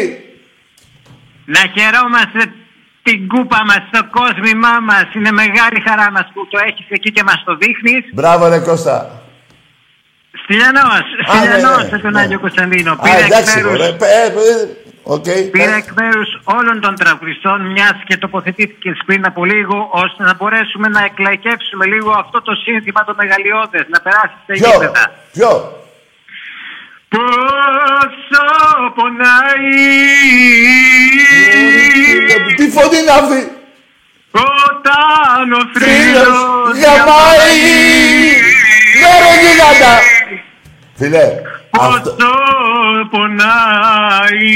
[1.45, 2.41] Να χαιρόμαστε
[3.03, 5.07] την κούπα μας, το κόσμημά μας.
[5.15, 8.03] Είναι μεγάλη χαρά μας που το έχεις εκεί και μας το δείχνεις.
[8.13, 9.21] Μπράβο ρε Κώστα.
[10.43, 12.19] Στυλιανός, Α, ναι, Στυλιανός ναι, από τον ναι.
[12.21, 12.91] Άγιο Κωνσταντίνο.
[12.91, 13.27] Α, Πήρε
[15.13, 15.43] εκ εντάξει, μέρους- ωραία.
[15.43, 15.51] Ε, ε, Οκ.
[15.51, 20.33] Πήρε Ε, εκ μέρους όλων των τραγουδιστών, μιας και τοποθετήθηκε πριν από λίγο, ώστε να
[20.33, 25.11] μπορέσουμε να εκλαϊκεύσουμε λίγο αυτό το σύνθημα το μεγαλειώδες, να περάσει στα Ποιο, γήπεδα.
[25.33, 25.51] ποιο;
[27.09, 28.43] Πόσο
[28.95, 29.69] πονάει
[32.55, 33.51] Τι φωνή είναι αυτή;
[34.33, 37.61] όταν ο Φίλος θρύλος γαμάει.
[39.01, 40.16] Ναι ρε
[40.97, 41.17] γίγαντα.
[41.19, 41.41] Φίλε,
[41.71, 42.11] αυτό...
[42.11, 42.27] Πόσο
[43.11, 44.55] πονάει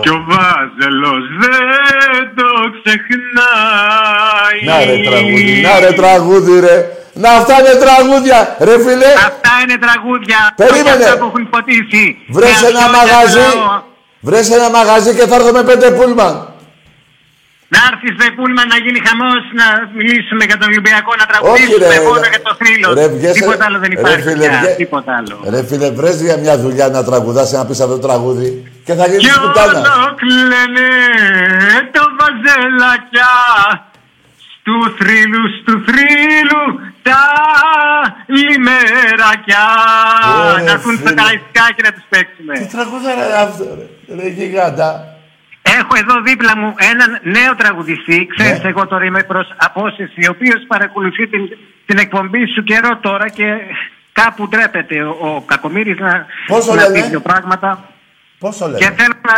[0.00, 2.48] κι ο Βάζελος δεν το
[2.82, 4.58] ξεχνάει.
[4.64, 6.88] Να ρε τραγούδι, να ρε τραγούδι ρε.
[7.12, 8.56] Να αυτά είναι τραγούδια.
[8.60, 10.54] Ρε φίλε, Αυτά είναι τραγούδια.
[10.56, 10.90] Περίμενε.
[10.90, 12.18] όχι αυτά που έχουν ποτίσει.
[12.28, 13.38] βρες Με ένα αυτό μαγαζί.
[13.38, 13.82] δεν εννοώ.
[14.20, 16.53] Βρες ένα μαγαζί και θα έρθω με πέντε πούλμαν.
[17.72, 19.66] Να έρθεις στο Πούλμα να γίνει χαμός, να
[19.98, 22.00] μιλήσουμε για τον Ολυμπιακό, να Όχι τραγουδήσουμε ρε.
[22.08, 22.28] μόνο ρε.
[22.34, 22.88] για το θρύλο.
[22.98, 24.22] Ρε, βγες, Τίποτα άλλο δεν ρε, υπάρχει.
[24.28, 24.74] φίλε, πια, βγες.
[24.82, 25.34] Τίποτα άλλο.
[25.54, 28.48] Ρε φίλε, βρες για μια δουλειά να τραγουδάς και να πεις αυτό το τραγούδι
[28.86, 29.78] και θα Κι γίνεις πουτάνα.
[29.80, 30.88] όλο κλαίνε
[31.96, 33.32] το βαζελακιά
[34.54, 36.64] Στου θρύλου, στου θρύλου
[37.06, 37.20] τα
[38.36, 39.66] λιμερακιά
[40.36, 41.14] Ωραία, Να έρθουν στα φίλε.
[41.20, 43.86] καραϊσκάκια να τους παίξουμε Τι τραγούδα είναι αυτό ρε.
[44.22, 44.88] Ρε γιγάντα.
[45.78, 48.68] Έχω εδώ δίπλα μου έναν νέο τραγουδιστή, ξέρεις Ναι.
[48.68, 51.42] εγώ τώρα είμαι προς απόσταση, ο οποίος παρακολουθεί την,
[51.86, 53.46] την εκπομπή σου καιρό τώρα και
[54.12, 57.88] κάπου ντρέπεται ο, ο Κακομύρης να, Πώς το να λένε; πει δύο πράγματα.
[58.38, 58.94] Πώς το Και λένε.
[58.98, 59.36] θέλω να,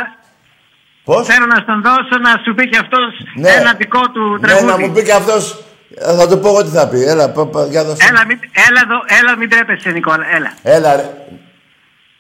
[1.05, 3.49] Πώς; θέλω να στον δώσω να σου πει και αυτός Ναι.
[3.51, 4.67] ένα δικό του Ναι, τραγούδι.
[4.67, 5.65] να μου πει και αυτός.
[5.99, 7.01] ε, Θα του πω εγώ τι θα πει.
[7.13, 8.07] Έλα, πα, πα, για δώσε.
[8.11, 10.51] Έλα, μην, έλα, εδώ, έλα, μην τρέπεσαι, Νικόλα, έλα.
[10.63, 11.07] Έλα ρε.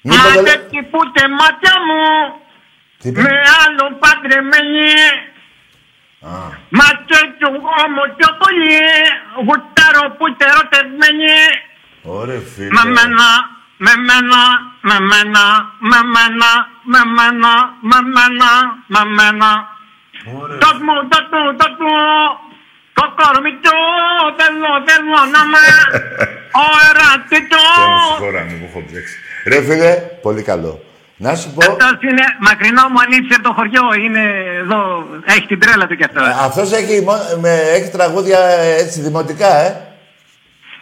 [0.02, 2.45] Μη το Άντε λέ- τι πούτε μάτια μου, Τι είπε;
[3.02, 3.30] Με
[3.64, 4.90] άλλο παντρεμένη.
[6.68, 7.48] Μάτια του
[7.84, 8.80] όμω πιο πολύ,
[9.46, 11.34] γουτάρω που τερωτευμένη.
[12.02, 12.68] Ωραία φίλε.
[12.76, 13.28] Με μένα,
[13.84, 14.42] με μένα,
[14.88, 15.44] με μένα,
[15.90, 16.50] με μένα,
[16.92, 17.52] με μένα,
[17.90, 18.50] με μένα,
[18.86, 19.50] με μένα.
[20.40, 20.58] Ωραία.
[20.62, 21.96] Δώσ' μου, δώσ' μου, δώσ' μου,
[22.96, 23.76] το κορμί του,
[24.38, 25.64] θέλω, θέλω να με,
[26.62, 27.64] ο ερωτήτου.
[28.18, 29.16] Χώρας μου που έχω μπλέξει.
[29.46, 29.92] Ρε φίλε,
[30.22, 30.85] πολύ καλό.
[31.18, 34.24] Να σου πω, Αυτός είναι μακρινό μου ανήψη από το χωριό, είναι
[34.62, 36.22] εδώ, έχει την τρέλα του κι αυτός.
[36.28, 39.80] αυτός έχει, μο- με, έχει τραγούδια ε, έτσι δημοτικά, ε.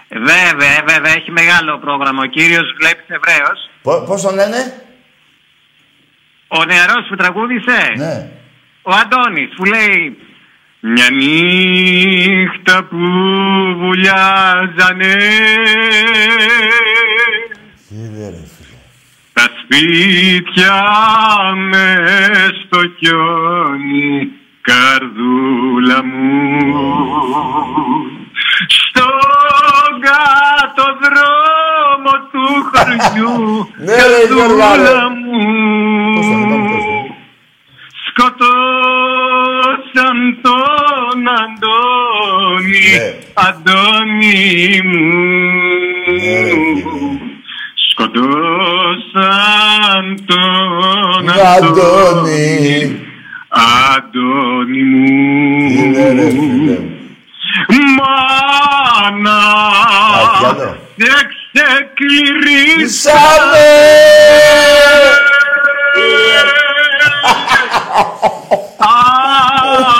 [0.08, 2.22] Βέβαια, βέβαια, έχει μεγάλο πρόγραμμα.
[2.22, 3.70] Ο κύριος βλέπεις Εβραίος.
[3.82, 4.72] Πο- πώς τον λένε;
[6.48, 8.28] Ο νεαρός που τραγούδισε, Ναι.
[8.82, 10.18] ο Αντώνης, που λέει
[10.80, 12.96] Μια νύχτα που
[13.78, 15.14] βουλιάζανε
[17.88, 18.78] Φίλε ρε φίλε.
[19.32, 20.82] τα σπίτια
[21.70, 21.86] με
[22.64, 24.28] στο χιόνι
[24.60, 26.34] καρδούλα μου
[28.66, 34.82] στον κάτω δρόμο του χωριού Ναι, ρε, Γιώργα, ρε.
[34.82, 35.38] καρδούλα μου
[36.14, 37.14] Πώς το λένε, πώς το λένε.
[38.08, 38.58] σκοτώσαν
[40.42, 43.08] τον Αντώνη Ναι.
[43.34, 45.04] Αντώνη μου
[46.06, 46.40] Ναι,
[50.04, 51.56] ρε, φίλε.
[51.56, 51.88] Σκοτώσαν τον
[52.18, 53.00] Αντώνη.
[53.48, 56.78] Αντώνη μου Φίλε ρε φίλε.
[59.22, 60.76] να Α, κι άλλο.
[60.96, 61.12] σε
[61.52, 63.08] ξεκληρίσω.
[63.08, 63.70] Σάμε!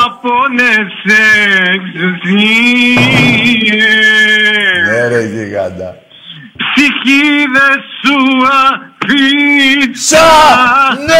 [0.05, 1.22] Απόνεσε
[1.74, 3.24] εξουσίες
[4.88, 5.96] Ναι ρε γιγάντα.
[6.57, 8.16] Ψυχή δεν σου
[9.05, 10.94] αφήσα Σα!
[10.94, 11.14] Ναι!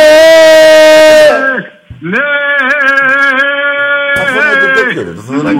[1.99, 2.19] Ναι
[4.21, 5.59] Αυτό είναι το τέτοιο ρε, το Θοδωράκι.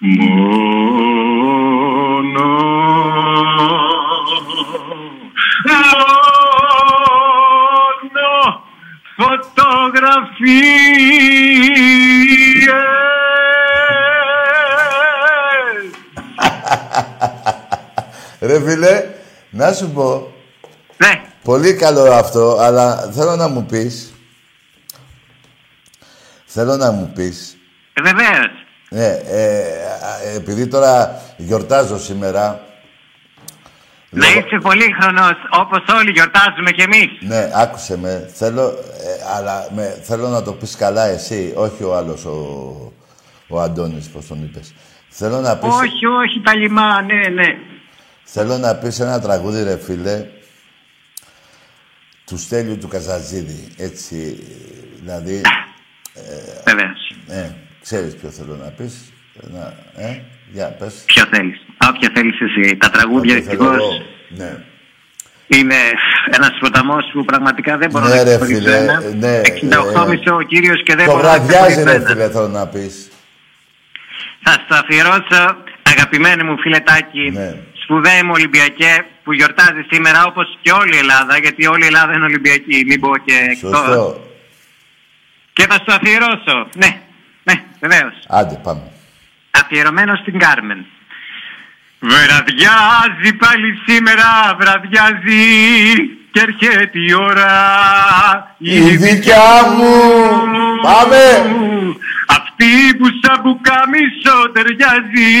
[0.00, 0.44] Μόνο
[8.04, 8.62] Μόνο
[9.16, 10.24] φωτογραφίες
[18.46, 19.04] Ρε φίλε,
[19.50, 20.32] να σου πω,
[20.96, 24.12] Ναι, πολύ καλό αυτό, αλλά θέλω να μου πεις,
[26.44, 27.56] θέλω να μου πεις,
[27.92, 28.50] ε, βεβαίως.
[28.90, 32.60] ναι, ε, α, επειδή τώρα γιορτάζω σήμερα,
[34.10, 37.08] Να λόγω- είσαι πολύχρονος όπως όλοι γιορτάζουμε κι εμείς.
[37.20, 38.30] Ναι, άκουσε με.
[38.34, 42.92] Θέλω, ε, αλλά με, θέλω να το πεις καλά εσύ, όχι ο άλλος, ο,
[43.48, 44.74] ο Αντώνης, πώς τον είπες.
[45.08, 47.56] Θέλω να πεις, Όχι, όχι, τα λιμά, ναι, ναι.
[48.24, 50.26] Θέλω να πεις ένα τραγούδι, ρε φίλε,
[52.26, 53.68] του Στέλιου του Καζαζίδη.
[53.76, 54.46] Έτσι,
[55.00, 55.40] δηλαδή,
[56.66, 57.14] Βεβαίως.
[57.28, 57.50] ε,
[57.82, 59.12] ξέρεις ποιο θέλω να πεις.
[59.40, 60.20] Να, ε,
[60.52, 60.94] για πες.
[61.06, 61.60] Ποιο θέλεις.
[61.76, 62.76] Α, ποιο θέλεις εσύ.
[62.76, 64.04] Τα τραγούδια Ό,τι θέλω ευτυχώς εγώ.
[64.28, 64.56] Ναι.
[65.46, 65.74] είναι
[66.30, 69.00] ένας ποταμός που πραγματικά δεν μπορώ Ναι, να ρε, ξεχωρίσω φίλε, ένα.
[69.00, 72.08] ναι, 68 ε, μισό ο κύριος και δεν Το μπορώ να βραδιάζει, ξεχωρίσω ρε ένα.
[72.08, 73.08] φίλε, θέλω να πεις.
[74.42, 77.54] Θα στο αφιερώσω, αγαπημένο μου φιλετάκι, Ναι.
[77.84, 82.12] Σπουδαία μου Ολυμπιακέ, που γιορτάζει σήμερα όπως και όλη η Ελλάδα, γιατί όλη η Ελλάδα
[82.12, 83.76] είναι Ολυμπιακή, μην πω και εκτός.
[83.76, 84.26] Σωστό.
[85.52, 86.68] Και θα στο αφιερώσω.
[86.74, 87.00] Ναι,
[87.42, 88.14] ναι, βεβαίως.
[88.28, 88.82] Άντε, πάμε.
[89.50, 90.86] Αφιερωμένο στην Κάρμεν.
[91.98, 95.42] Βραδιάζει πάλι σήμερα, βραδιάζει
[96.32, 97.52] και έρχεται η ώρα
[98.58, 99.92] Η δικιά μου.
[100.82, 101.20] Πάμε.
[102.56, 105.32] Αυτή που σαν πουκάμισο ταιριάζει.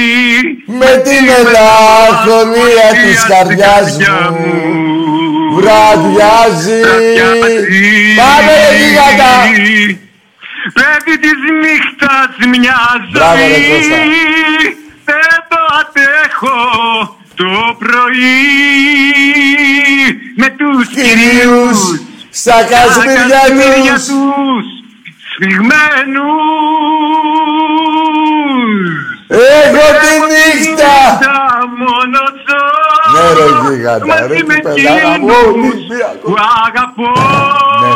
[0.80, 4.54] Με την μελαγχολία της καρδιάς μου
[5.56, 6.80] βραδιάζει.
[8.20, 9.32] Πάμε ρε γίγαντα.
[10.76, 12.80] Παιδί της νύχτας μια
[13.12, 13.68] Μπράβο, ρε, ζωή.
[13.70, 13.96] Κώστα.
[15.08, 16.60] Δεν το αντέχω
[17.34, 18.38] το πρωί.
[20.36, 21.78] Με τους Κυρίους κυρίους.
[22.30, 24.06] στα κασμίρια κασμίρια τους.
[24.06, 24.83] τους
[25.34, 26.24] Σφιγμένους
[29.28, 30.96] Έχω τη νύχτα
[31.78, 32.62] μόνο ζω
[33.14, 36.20] Ναι, ρε, γίγαντα, μαζί ρε, με τι παιδάρα μου, εκείνους Ολυμπιακός.
[36.22, 36.34] που
[36.66, 37.10] αγαπώ
[37.82, 37.92] Ναι.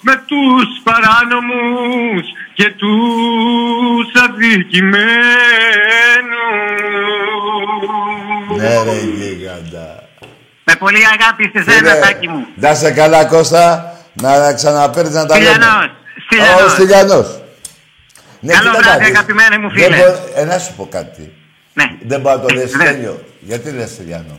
[0.00, 2.24] με τους παράνομους
[2.54, 5.02] και τους αδικημένους.
[8.60, 10.02] Ναι ρε γίγαντα
[10.64, 12.46] Με πολύ αγάπη σε σένα, Φίλε, τάκι μου.
[12.54, 15.84] Να είσαι καλά Κώστα Να ξαναπέρνεις να τα λέμε Στυλιανός,
[16.64, 16.72] Ο Στυλιανός.
[16.72, 17.38] Στυλιανός
[18.40, 19.08] Ναι, Καλό κοίτα βράδυ, να δεις.
[19.18, 19.96] αγαπημένε μου Δεν φίλε.
[19.96, 21.32] μπο- Ε, να σου πω κάτι
[21.72, 21.84] Ναι.
[22.02, 22.84] Δεν μπορώ να το λες Ναι.
[22.84, 24.38] Στέλιο Γιατί λες Στυλιανό;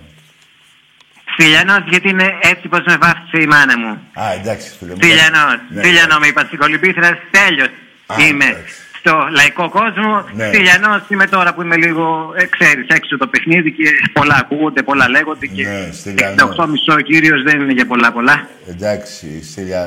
[1.34, 4.02] Στυλιανός γιατί είναι έτσι πως με βάφτισε η μάνα μου.
[4.14, 5.58] Α, εντάξει φίλε μου Στυλιανός.
[5.70, 7.68] Ναι, Στυλιανό με είπα στην κολυμπήθρα, τέλειος.
[8.06, 8.74] Α, Είμαι εντάξει.
[9.06, 10.24] Στο λαϊκό κόσμο.
[10.34, 10.48] Ναι.
[10.48, 13.84] Στυλιανός είμαι τώρα που είμαι λίγο, ε, ξέρεις, έξω το παιχνίδι και
[14.14, 16.56] πολλά ακούγονται, πολλά λέγονται και Ναι, Στυλιανός.
[16.60, 18.48] 68 μισό κύριος δεν είναι για πολλά πολλά.
[18.70, 19.86] Εντάξει Στυλια...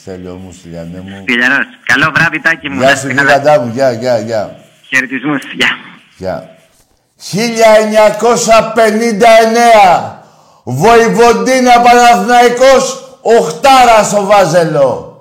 [0.00, 1.66] Στέλιο μου, Στυλιανέ μου Στυλιανός.
[1.84, 2.78] Καλό βράδυ, τάκι μου.
[2.78, 3.36] Γεια Να σου είστε καλά.
[3.36, 4.56] γίγαντά μου Γεια, γεια, γεια
[4.88, 5.42] Χαιρετισμούς.
[5.54, 5.68] Γεια.
[6.16, 6.48] Γεια
[7.32, 10.18] 1959
[10.64, 15.18] Βοηβοντίνα Παναθηναϊκός Οχτάρας στο Βάζελο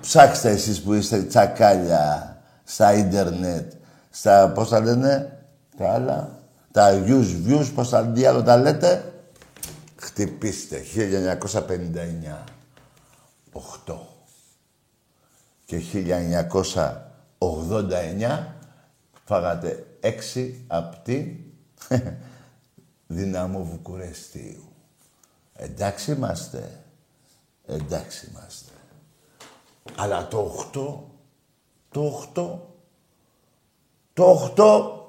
[0.00, 2.31] Ψάξτε εσείς που είστε τσακάλια
[2.72, 3.72] στα ίντερνετ,
[4.10, 5.38] στα, πώς τα λένε,
[5.76, 6.38] τα άλλα,
[6.72, 9.12] τα views, views, πώς τα τι άλλο τα λέτε.
[9.96, 10.82] Χτυπήστε,
[12.22, 12.44] 1959,
[13.86, 13.94] 8
[15.64, 15.80] και
[17.38, 18.46] 1989
[19.24, 19.86] φάγατε
[20.34, 21.36] 6 απ' τη
[23.06, 24.72] δυναμό Βουκουρεστίου.
[25.52, 26.80] Εντάξει είμαστε.
[27.66, 28.72] Εντάξει είμαστε.
[29.96, 31.11] Αλλά το 8,
[31.92, 32.58] το 8,
[34.12, 35.02] το 8,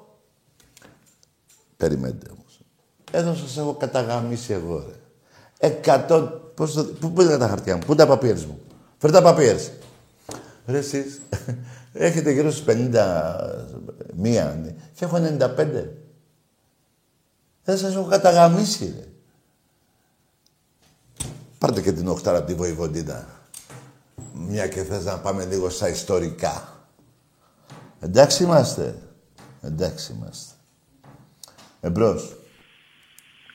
[1.76, 2.60] περιμένετε όμως.
[3.10, 4.94] Εδώ σας έχω καταγαμίσει εγώ, ρε.
[5.58, 6.20] Εκατό,
[6.54, 8.60] πώς το, πού, πού είναι τα χαρτιά μου, πού είναι τα παπίερς μου;
[8.98, 9.70] Φέρε τα παπίερς.
[10.66, 11.20] Ρε εσείς,
[11.92, 12.74] έχετε γύρω στους 51
[14.14, 14.74] ναι.
[14.94, 15.56] και έχω 95.
[17.64, 19.08] Δεν σας έχω καταγαμίσει, ρε.
[21.58, 23.26] Πάρτε και την οχτάρα από τη Βοηβοντίνα.
[24.32, 26.73] Μια και θες να πάμε λίγο στα ιστορικά.
[28.04, 28.94] Εντάξει είμαστε.
[29.62, 30.54] Εντάξει είμαστε.
[31.80, 32.36] Εμπρός.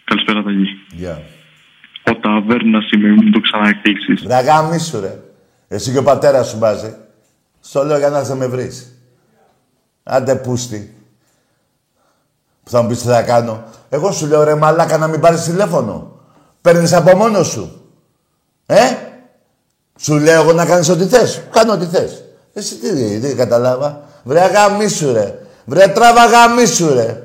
[0.03, 0.65] Καλησπέρα, Ταγί.
[0.91, 1.21] Γεια.
[2.05, 4.27] Ο ταβέρνας είμαι, μην το ξαναεκλείξει.
[4.27, 5.19] Ρε γαμίσου ρε.
[5.67, 6.95] Εσύ και ο πατέρας σου μπάζει.
[7.59, 8.95] Στο λέω για να σε με βρεις.
[10.03, 10.95] Άντε πούστη.
[12.63, 13.63] Που θα μου πεις τι θα κάνω.
[13.89, 16.19] Εγώ σου λέω ρε μαλάκα να μην πάρεις τηλέφωνο.
[16.61, 17.91] Παίρνεις από μόνος σου.
[18.65, 18.79] Ε;
[19.97, 21.41] Σου λέω εγώ να κάνεις ό,τι θες.
[21.51, 22.23] Κάνω ό,τι θες.
[22.53, 24.08] Εσύ τι, τι καταλάβα.
[24.23, 25.39] Βρε γαμίσου ρε.
[25.65, 27.23] Βρε τράβα γαμίσου ρε.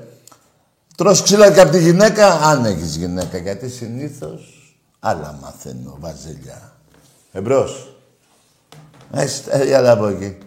[0.97, 3.39] Τρως ξύλα και από τη γυναίκα, αν έχεις γυναίκα.
[3.39, 6.73] Γιατί συνήθως άλλα μαθαίνω, βαζέλια.
[7.33, 7.97] Εμπρός.
[9.13, 10.39] Έτσι, ε, άλλα από εκεί.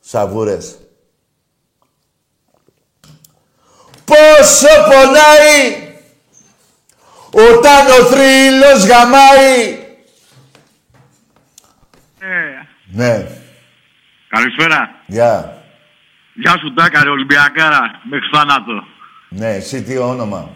[0.00, 0.78] Σαβούρες.
[4.04, 5.84] Πόσο πονάει
[7.30, 9.84] όταν ο θρύλος γαμάει.
[12.18, 13.28] Ε, Ναι,
[14.28, 14.90] καλησπέρα.
[15.06, 15.60] γεια.
[16.34, 18.84] Γεια σου, Τάκαρε, Ολυμπιακάρα, μέχρι θάνατο.
[19.28, 20.50] Ναι, εσύ τι όνομα.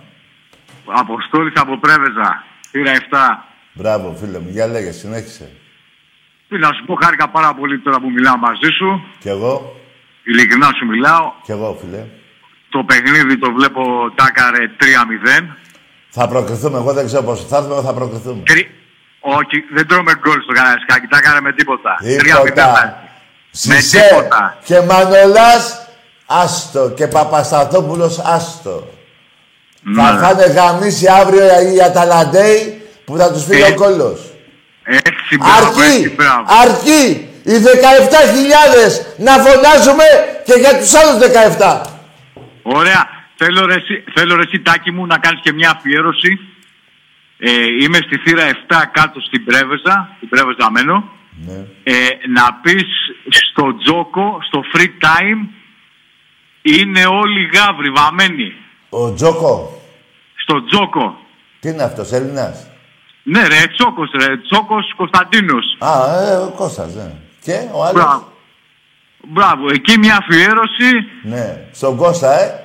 [0.86, 3.44] Αποστόλης από Πρέβεζα, πήρα 7.
[3.72, 4.48] Μπράβο, φίλε μου.
[4.50, 5.50] Για λέγε, συνέχισε.
[6.48, 9.02] Τι να σου πω, χάρηκα πάρα πολύ τώρα που μιλάω μαζί σου.
[9.18, 9.76] Κι εγώ,
[10.24, 11.32] Ειλικρινά σου μιλάω.
[11.42, 12.04] κι εγώ, φίλε.
[12.68, 15.56] Το παιχνίδι το βλέπω Τάκαρε 3-0.
[16.08, 16.78] Θα προκριθούμε.
[16.78, 18.42] Εγώ δεν ξέρω πώς θα έρθουμε, εγώ θα προκριθούμε.
[18.44, 18.70] Κρι-
[19.20, 21.06] Όχι, δεν τρώμε γκολ στο Καραϊσκάκι.
[21.06, 21.96] Τάκαρε με τίποτα.
[22.00, 22.44] 3-0.
[22.44, 22.72] Τίποτα.
[22.72, 23.09] Με
[23.50, 24.58] Σισε τίποτα.
[24.64, 25.86] και Μανολάς,
[26.26, 26.90] άστο.
[26.90, 28.88] Και Παπασταθόπουλος, άστο.
[29.96, 30.20] Θα Ναι.
[30.20, 34.20] φάνε γαμίσει αύριο οι Αταλαντέοι που θα τους φύγει Ε, ο κόλλος.
[34.84, 36.44] Έτσι, μπράβο, έτσι, Αρκεί, μπράβο.
[36.62, 40.04] αρκεί οι 17.000 να φωνάζουμε
[40.44, 41.80] και για τους άλλους 17.
[42.62, 43.08] Ωραία.
[43.36, 46.38] Θέλω ρε, εσύ, θέλω ρε εσύ, Τάκη μου να κάνεις και μια αφιέρωση.
[47.38, 47.50] Ε,
[47.82, 51.04] είμαι στη θύρα 7 κάτω στην Πρέβεζα, στην Πρέβεζα μένω.
[51.46, 51.64] Ναι.
[51.82, 51.92] Ε,
[52.34, 52.84] να πεις
[53.50, 55.48] στο Τζόκο, στο free time,
[56.62, 58.52] είναι όλοι γάβροι, βαμμένοι.
[58.88, 59.82] Ο Τζόκο,
[60.34, 61.18] Στο Τζόκο.
[61.60, 62.66] τι είναι αυτός, Έλληνας;
[63.22, 65.76] Ναι ρε, Τσόκος ρε, Τσόκος Κωνσταντίνος.
[65.78, 67.12] Α, ε, ο Κώστας, ναι.
[67.44, 68.32] Και ο άλλος; Μπράβο.
[69.28, 70.90] Μπράβο, εκεί μια αφιέρωση,
[71.22, 72.64] Ναι, στον Κώστα, ε.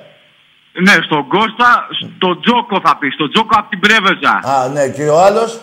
[0.82, 1.88] ναι, στον Κώστα,
[2.18, 4.39] στο Τζόκο θα πεις, στο Τζόκο από την Πρέβεζα.
[4.43, 5.59] Α, ναι, και ο άλλος;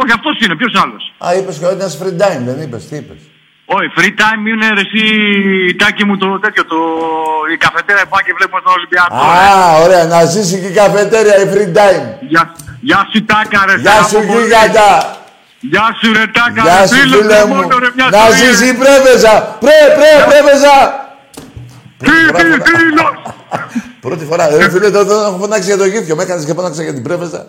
[0.00, 2.96] Όχι, αυτός είναι, ποιος άλλος; Α, είπες και ο ένας free time, δεν είπες, τι
[3.00, 3.20] είπες;
[3.76, 5.02] Όχι, free time είναι ρε εσύ,
[5.80, 6.78] τάκι μου το τέτοιο, το,
[7.54, 9.14] η καφετέρα που πάει και βλέπουμε τον Ολυμπιακό.
[9.32, 9.48] ρε.
[9.48, 12.04] Α, ωραία, να ζήσει και η καφετέρια η free time.
[12.32, 12.42] Γεια,
[12.88, 13.76] γεια σου Τάκα ρε.
[13.84, 14.44] Γεια σε σου, αγαπώ πολύ.
[14.44, 14.90] γίγαντα.
[15.72, 17.54] Γεια σου ρε Τάκα Γεια ρε, σου, φίλος φίλε μου, μου.
[17.60, 18.70] μόνο, ρε, μια Να ζωή, ζήσει ρε.
[18.70, 19.34] η πρέβεζα.
[19.64, 20.76] Πρέ, πρέ, πρέβεζα.
[22.04, 23.14] Τι, τι, φίλος.
[24.04, 26.14] Πρώτη φορά, ρε φίλε, εδώ δεν έχω φωνάξει για το γύφιο.
[26.16, 27.42] Με έκανες και φώναξα για την πρέβεζα.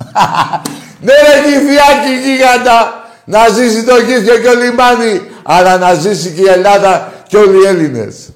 [1.04, 3.00] ναι ρε γυφιάκι γίγαντα.
[3.24, 5.20] Να ζήσει το γύφιο και ο λιμάνι.
[5.42, 8.32] Αλλά να ζήσει και η Ελλάδα και όλοι οι Έλληνες.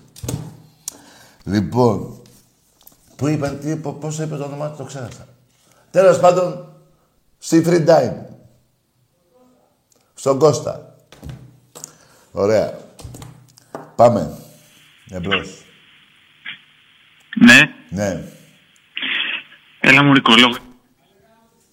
[1.45, 2.23] Λοιπόν,
[3.17, 5.27] πού είπαν, τι, πο- πώς είπε το όνομά του, το ξέχασα.
[5.91, 6.69] Τέλος πάντων,
[7.39, 8.15] στη free time.
[10.15, 10.95] Στον Κώστα.
[12.33, 12.79] Ωραία.
[13.97, 14.39] Πάμε.
[15.11, 15.65] Εμπρός.
[17.45, 18.23] Ναι, Ναι.
[19.81, 20.57] έλα μου Νικολό.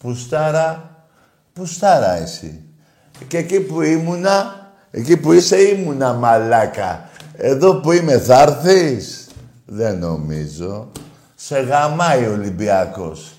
[0.03, 0.89] Πουστάρα,
[1.53, 2.61] πουστάρα εσύ.
[3.27, 4.55] Και εκεί που ήμουνα,
[4.91, 7.09] εκεί που είσαι ήμουνα μαλάκα.
[7.37, 9.27] Εδώ που είμαι θα έρθεις;
[9.65, 10.91] Δεν νομίζω.
[11.35, 13.33] Σε γαμάει ο Ολυμπιακός.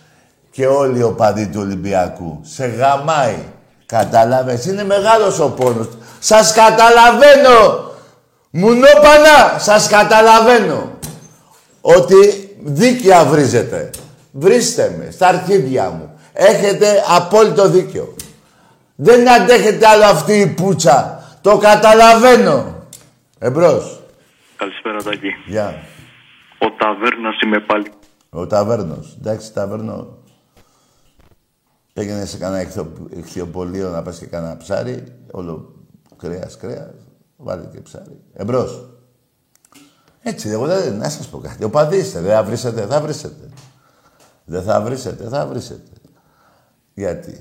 [0.50, 2.40] Και όλοι οι οπαδοί του Ολυμπιακού.
[2.42, 3.38] Σε γαμάει.
[3.86, 5.88] Κατάλαβες; Είναι μεγάλος ο πόνος.
[6.18, 7.90] Σας καταλαβαίνω.
[8.50, 10.90] Μουνόπανα, σας καταλαβαίνω.
[11.80, 12.16] Ότι
[12.64, 13.90] δίκαια βρίζετε.
[14.32, 16.13] Βρίστε με, στα αρχίδια μου.
[16.36, 18.14] Έχετε απόλυτο δίκιο.
[18.94, 21.22] Δεν αντέχετε άλλο αυτή η πουτσα.
[21.40, 22.86] Το καταλαβαίνω.
[23.38, 24.02] Εμπρός.
[24.56, 25.28] Καλησπέρα Τάκη.
[25.46, 25.74] Γεια.
[26.58, 27.92] Ο Ταβέρνας είμαι πάλι.
[28.30, 29.16] Ο ταβέρνος.
[29.20, 30.18] Εντάξει, ταβέρνο.
[31.92, 35.04] Πήγαινε σε κανένα ηχθιο- ηχθιοπολείο να πας και κανένα ψάρι.
[35.30, 35.74] Όλο
[36.16, 36.94] κρέας, κρέας.
[37.36, 38.20] Βάλε και ψάρι.
[38.34, 38.88] Εμπρός.
[40.22, 40.96] Έτσι, εγώ δεν...
[40.96, 41.64] Να σας πω κάτι.
[41.64, 43.48] Οπαδίστε, δεν θα βρίσετε, θα βρίσετε.
[44.44, 45.90] Δεν θα βρίσετε, θα βρίσετε.
[46.94, 47.38] Γιατί;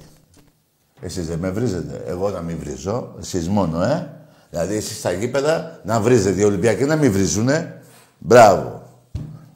[1.01, 2.03] Εσείς δεν με βρίζετε.
[2.07, 3.15] Εγώ να μην βρίζω.
[3.19, 4.09] Εσείς μόνο, ε.
[4.49, 6.41] Δηλαδή, εσείς στα γήπεδα να βρίζετε.
[6.41, 7.81] Οι Ολυμπιακοί να μην βρίζουνε.
[8.17, 8.81] Μπράβο.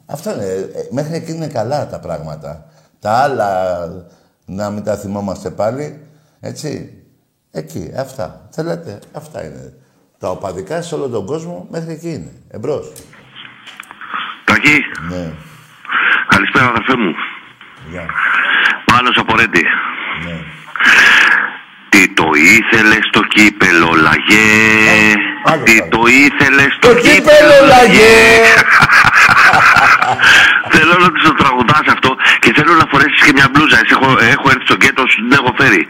[0.06, 0.44] Αυτό είναι.
[0.44, 2.66] ε, Μέχρι εκεί είναι καλά τα πράγματα.
[3.00, 3.78] Τα άλλα
[4.44, 6.02] να μην τα θυμόμαστε πάλι.
[6.40, 6.92] Έτσι.
[7.50, 7.92] Εκεί.
[7.96, 8.48] Αυτά.
[8.50, 8.98] Θέλετε.
[9.12, 9.72] Αυτά είναι.
[10.18, 12.32] Τα οπαδικά σε όλο τον κόσμο μέχρι εκεί είναι.
[12.50, 12.92] Εμπρός.
[14.44, 14.78] Τάκη,
[15.10, 15.32] Ναι.
[16.28, 17.12] καλησπέρα αδερφέ μου.
[17.90, 18.06] Γεια.
[18.84, 19.62] Πάνος από Ρέντι.
[20.24, 20.36] Ναι.
[21.88, 25.14] Τι το ήθελες στο κύπελο λαγέ;
[25.50, 25.88] άλλο Τι πάλι.
[25.90, 28.16] το ήθελες στο Το κύπελο λαγέ;
[30.74, 32.10] Θέλω να τους το τραγουδάς αυτό
[32.42, 33.76] και θέλω να φορέσεις και μια μπλούζα.
[33.82, 35.82] Εσύ έχω, έχω έρθει στο γκέτο, σου την έχω φέρει.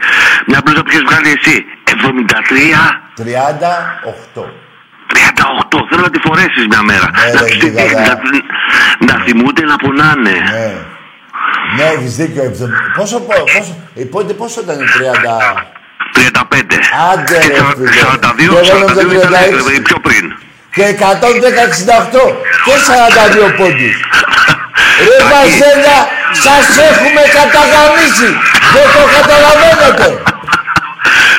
[0.49, 1.55] Μια μπλούζα που έχεις βγάλει εσύ.
[1.83, 1.93] 73.
[3.15, 4.43] 38.
[5.13, 7.07] 38, θέλω να τη φορέσεις μια μέρα.
[7.11, 7.87] Ναι, να ρε, τους τη γιγαδά.
[7.87, 8.43] δείχνεις, να, τους-
[9.07, 10.35] να θυμούνται να πονάνε.
[10.51, 10.67] Ναι.
[11.77, 12.43] Ναι, έχεις δίκιο.
[12.43, 15.65] εβδο- Πόσο, πο- πόσο, η πόντε πόσο ήταν 30...
[16.15, 16.79] 35.
[17.11, 17.89] Άντε, και ρε, σαρα- φίλε.
[17.89, 19.77] 42, Και εγώ νόμιζα 42 ήταν 36.
[19.77, 20.25] ε, πιο πριν.
[20.75, 22.21] Και 110-68
[22.65, 23.95] και 42 πόντους.
[25.07, 25.31] Ρε Τάκη.
[25.33, 25.97] Βασίλια,
[26.45, 28.29] σας έχουμε καταγαμίσει.
[28.75, 30.07] Δεν το καταλαβαίνετε.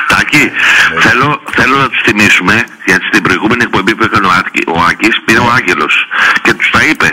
[0.07, 0.51] Τάκη,
[0.99, 2.55] θέλω, θέλω να τους θυμίσουμε,
[2.85, 5.93] γιατί στην προηγούμενη εκπομπή που έκανε ο, Άκη, ο Άκης, πήρε ο Άγγελος
[6.43, 7.07] και τους τα είπε.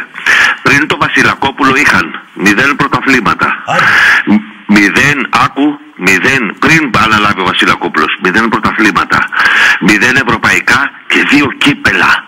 [0.63, 3.49] Πριν το Βασιλακόπουλο είχαν μηδέν πρωταθλήματα.
[3.67, 3.85] Άντε.
[4.27, 9.19] Μ- Μηδέν, άκου, μηδέν, πριν αναλάβει ο Βασιλακόπουλος, μηδέν πρωταθλήματα,
[9.81, 12.25] μηδέν ευρωπαϊκά και δύο κύπελα.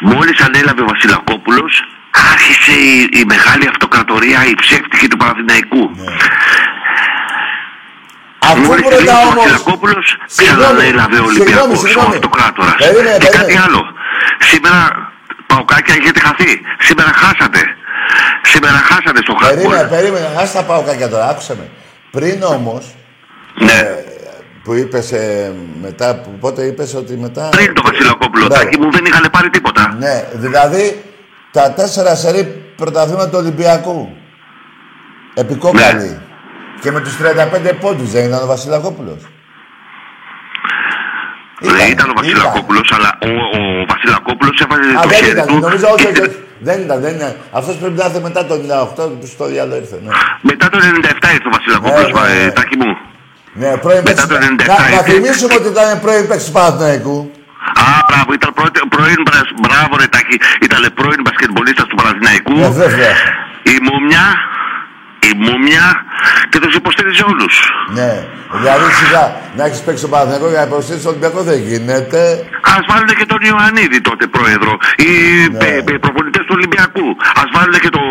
[0.00, 1.72] Μόλις ανέλαβε ο Βασιλακόπουλος,
[2.32, 5.90] άρχισε η, η μεγάλη αυτοκρατορία, η ψεύτικη του Παναθηναϊκού.
[8.38, 9.34] Αφού Μόλις πρώτα τελείωσε ο όμως...
[9.34, 12.14] Βασιλακόπουλος, Συγγνώμη, ξαναέλαβε ο συγγνώμη, Ολυμπιακός, ο συγγνώμη.
[12.14, 12.74] αυτοκράτορας.
[12.76, 13.64] Περίμενε, Και κάτι περίμενε.
[13.66, 13.82] άλλο.
[14.50, 14.78] Σήμερα,
[15.46, 16.60] Παοκάκια, έχετε χαθεί.
[16.78, 17.58] Σήμερα χάσατε.
[18.42, 19.94] Σήμερα χάσατε στο Περίμενε, χαρτί.
[19.94, 20.26] περίμενε.
[20.38, 21.68] Ας τα πάω κακιά τώρα, άκουσε με.
[22.10, 22.94] Πριν όμως,
[23.58, 23.80] Ναι.
[24.64, 27.48] που είπες ε, μετά, που, πότε είπες ότι μετά...
[27.48, 28.62] Πριν το Βασιλακόπουλο, Μπράβο.
[28.64, 29.96] Τάκη μου δεν είχαν πάρει τίποτα.
[29.98, 31.02] Ναι, δηλαδή
[31.50, 32.44] τα τέσσερα σερή
[32.76, 34.16] πρωταθλήματα του Ολυμπιακού.
[35.34, 36.02] Επικόκαλη.
[36.08, 36.18] Ναι.
[36.80, 39.16] Και με τους 35 πόντους δεν ήταν ο Βασιλακόπουλος.
[41.78, 43.60] Δεν ήταν ο Βασιλακόπουλος, αλλά ο, ο
[43.92, 45.58] Βασιλακόπουλος έβαζε Α, το δεν χέρι ήταν, του.
[45.66, 46.38] νομίζω όχι, και όχι, την- όχι.
[46.68, 47.32] Δεν ήταν, δεν ήταν.
[47.58, 49.96] Αυτός πρέπει να έρθει μετά το 98 που στο διάλογο ήρθε.
[50.04, 50.12] Ναι,
[50.50, 52.48] Μετά το 97 ήρθε ο Βασιλακόπουλος, Ναι, ναι, ναι.
[52.48, 52.90] ε, Τάκη μου.
[53.60, 55.10] ναι πρώην Μετά παίκτης- το 97 Να, να ήρθε.
[55.10, 57.16] θυμίσουμε ότι ήταν πρώην παίκτης του Παναθηναϊκού.
[57.82, 60.36] Α, μπράβο, ήταν πρώτη, πρώην, μπρα- μπράβο ρε Τάκη,
[60.66, 62.52] ήταν πρώην μπασκετμπολίστας του Παναθηναϊκού.
[62.62, 63.12] Ναι, βέβαια.
[63.72, 64.24] Η Μούμια,
[65.28, 65.84] η Μούμια
[66.50, 67.54] και τους υποστήριζε όλους.
[67.98, 68.12] Ναι,
[68.60, 69.24] δηλαδή σιγά
[69.56, 72.20] να έχεις παίξει τον Παναθηναϊκό για να υποστήριξεις τον Ολυμπιακό δεν γίνεται.
[72.76, 74.72] Ας βάλουν και τον Ιωαννίδη τότε πρόεδρο,
[75.02, 75.10] οι
[75.52, 75.70] Ναι.
[75.92, 75.98] ναι.
[76.04, 77.06] προπονητές του Ολυμπιακού.
[77.42, 78.02] Ας βάλουν και το,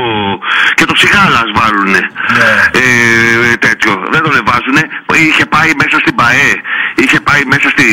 [0.78, 1.92] και το Σιγάλα, ας βάλουν.
[2.38, 2.52] Ναι.
[2.84, 4.84] Ε, τέτοιο, δεν τον βάζουνε.
[5.26, 6.52] Είχε πάει μέσα στην ΠαΕ,
[7.02, 7.86] είχε πάει μέσα στη...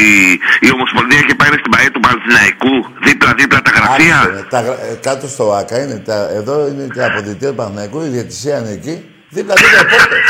[0.66, 2.74] Η Ομοσπονδία είχε πάει μέσα στην ΠαΕ του Παναθηναϊκού,
[3.06, 4.18] δίπλα-δίπλα τα γραφεία.
[4.20, 7.58] Άκουσε με, τα, γρα- ε, κάτω στο ΆΚΑ είναι, τα, εδώ είναι τα αποδητήρια του
[7.60, 8.94] Παναθηναϊκού, η διαιτησία είναι εκεί,
[9.36, 10.26] δίπλα δίπλα οι πόρτες.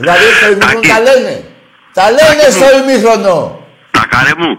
[0.00, 0.88] δηλαδή στο ημίχρονο Τάκη.
[0.94, 1.34] τα λένε.
[1.98, 3.38] Τα λένε στο ημίχρονο.
[3.96, 4.50] Τα καρέ μου,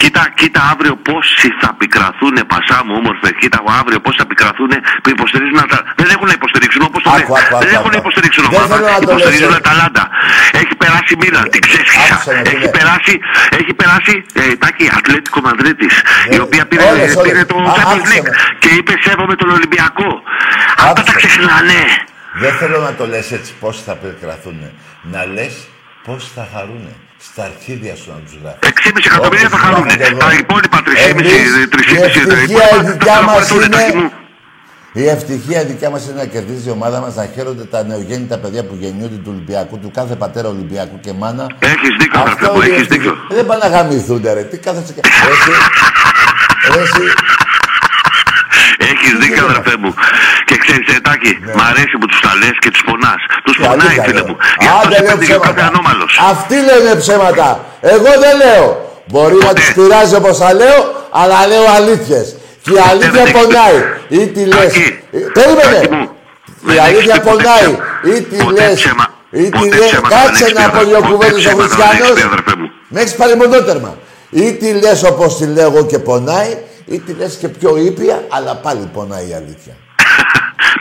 [0.00, 3.28] κοίτα, κοίτα αύριο πόσοι θα πικραθούν, πασά μου όμορφε.
[3.40, 4.70] Κοίτα αύριο πόσοι θα πικραθούν
[5.02, 5.58] που υποστηρίζουν.
[5.72, 5.78] Τα...
[6.00, 7.42] Δεν έχουν να υποστηρίξουν όπως το Άκου, λέει.
[7.42, 8.04] άκου, Δεν άκου, έχουν να άκου.
[8.04, 8.74] υποστηρίξουν Δεν ομάδα.
[8.74, 9.62] θέλω να το Υποστηρίζουν λες, ε.
[9.62, 10.04] Αταλάντα.
[10.60, 12.14] Έχει περάσει η Μίλαν, την ξέσχισα.
[12.14, 12.76] Άκουσε με, Έχει φίλε.
[12.78, 13.14] περάσει,
[13.60, 15.94] έχει περάσει ε, τάκι Ατλέτικο Μαδρίτης,
[16.36, 17.26] η οποία πήρε, Ναι, όλες, όλες.
[17.32, 18.30] πήρε το Α, Champions άκουσε League με.
[18.62, 20.10] και είπε σέβομαι τον Ολυμπιακό.
[20.76, 21.04] Αυτά Άκουσε.
[21.08, 21.80] τα ξεχνάνε.
[22.42, 24.58] Δεν θέλω να το λες έτσι πώς θα πικραθούν.
[25.02, 25.54] Να λες
[26.06, 26.92] πώς θα χαρούνε.
[27.18, 28.58] Στα αρχίδια σου να τους γράφεις.
[28.60, 29.82] 6,5 εκατομμύρια θα Όπως χαρούν.
[29.84, 30.18] γράφω και εγώ.
[30.18, 33.92] Τα υπόλοιπα 3,5 Εμείς, η 3,5 ευτυχία η δικιά μας είναι...
[33.94, 34.10] μου.
[34.92, 38.64] Η ευτυχία δικιά μας είναι να κερδίζει η ομάδα μας, να χαίρονται τα νεογέννητα παιδιά
[38.64, 41.46] που γεννιούνται του Ολυμπιακού, του κάθε πατέρα Ολυμπιακού και μάνα.
[41.58, 43.10] Έχεις δίκιο, Αυτό αδερφέ μου, είναι η έχεις ευτυχία.
[43.12, 43.36] δίκιο.
[43.36, 44.42] Δεν πάνε να γαμηθούνται, ρε.
[44.42, 45.00] Τι κάθεσαι και.
[45.30, 45.50] Εσύ.
[46.82, 47.04] Εσύ.
[48.78, 49.42] Έχεις δίκιο, γίνεται.
[49.58, 49.94] αδερφέ μου.
[50.44, 50.86] Και ξέρεις,
[51.16, 51.52] Ετάκη, Ναι.
[51.58, 53.20] μ' αρέσει που τους τα λες και τους πονάς.
[53.44, 54.26] Τους Τι πονάει, αλήθεια φίλε λέω.
[54.28, 54.36] μου.
[54.62, 55.70] Γι' αυτό Άντε σε λέω πέφτει και ο κάθε ψέματα.
[55.72, 56.12] ανώμαλος.
[56.32, 57.48] Αυτοί λένε ψέματα.
[57.94, 58.66] Εγώ δεν λέω.
[59.12, 59.54] Μπορεί να Ποτέ.
[59.58, 60.78] τους πειράζει όπως τα λέω,
[61.20, 62.26] αλλά λέω αλήθειες.
[62.64, 63.78] Και η αλήθεια δεν έχεις πονάει.
[64.08, 64.16] πει.
[64.20, 64.72] Ή τη λες.
[64.72, 64.86] Τάκη,
[65.36, 65.76] Περίμενε.
[65.78, 67.68] Τάκη μου, Η δεν αλήθεια έχεις πει ποτέ πονάει.
[67.70, 68.16] ψέμα.
[68.16, 68.74] Ή τη Ποτέ λες.
[68.80, 69.06] ψέμα.
[69.30, 69.86] Ή τη Ποτέ λες.
[69.90, 70.86] ψέματα δεν Κάτσε έχεις πει, να πω αδερφέ.
[70.90, 72.16] δύο Ποτέ κουβέντε ο ψέματα δεν έχεις Χριστιανός.
[72.18, 72.68] πει, αδερφέ μου.
[72.92, 73.90] Με έχεις πάρει μονότερμα.
[74.44, 76.50] Ή τη λες όπως τη λέω εγώ και πονάει,
[76.94, 79.74] ή τη λες και πιο ήπια, αλλά πάλι πονάει η αλήθεια.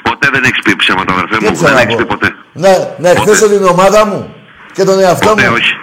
[0.08, 1.50] Ποτέ δεν έχεις πει ψέματα, αδερφέ Τι μου.
[1.52, 2.00] έψα Δεν να έχεις πω.
[2.02, 2.30] πει ποτέ.
[2.64, 3.10] Ναι, να Ποτέ.
[3.12, 4.20] εκθέσω την ομάδα μου
[4.74, 5.54] και τον εαυτό Ποτέ μου.
[5.60, 5.74] όχι.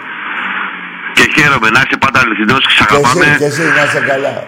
[1.17, 3.35] Και χαίρομαι να είσαι πάντα αληθινός και σε Και εσύ, αγαπάμε.
[3.37, 4.43] και εσύ να είσαι καλά.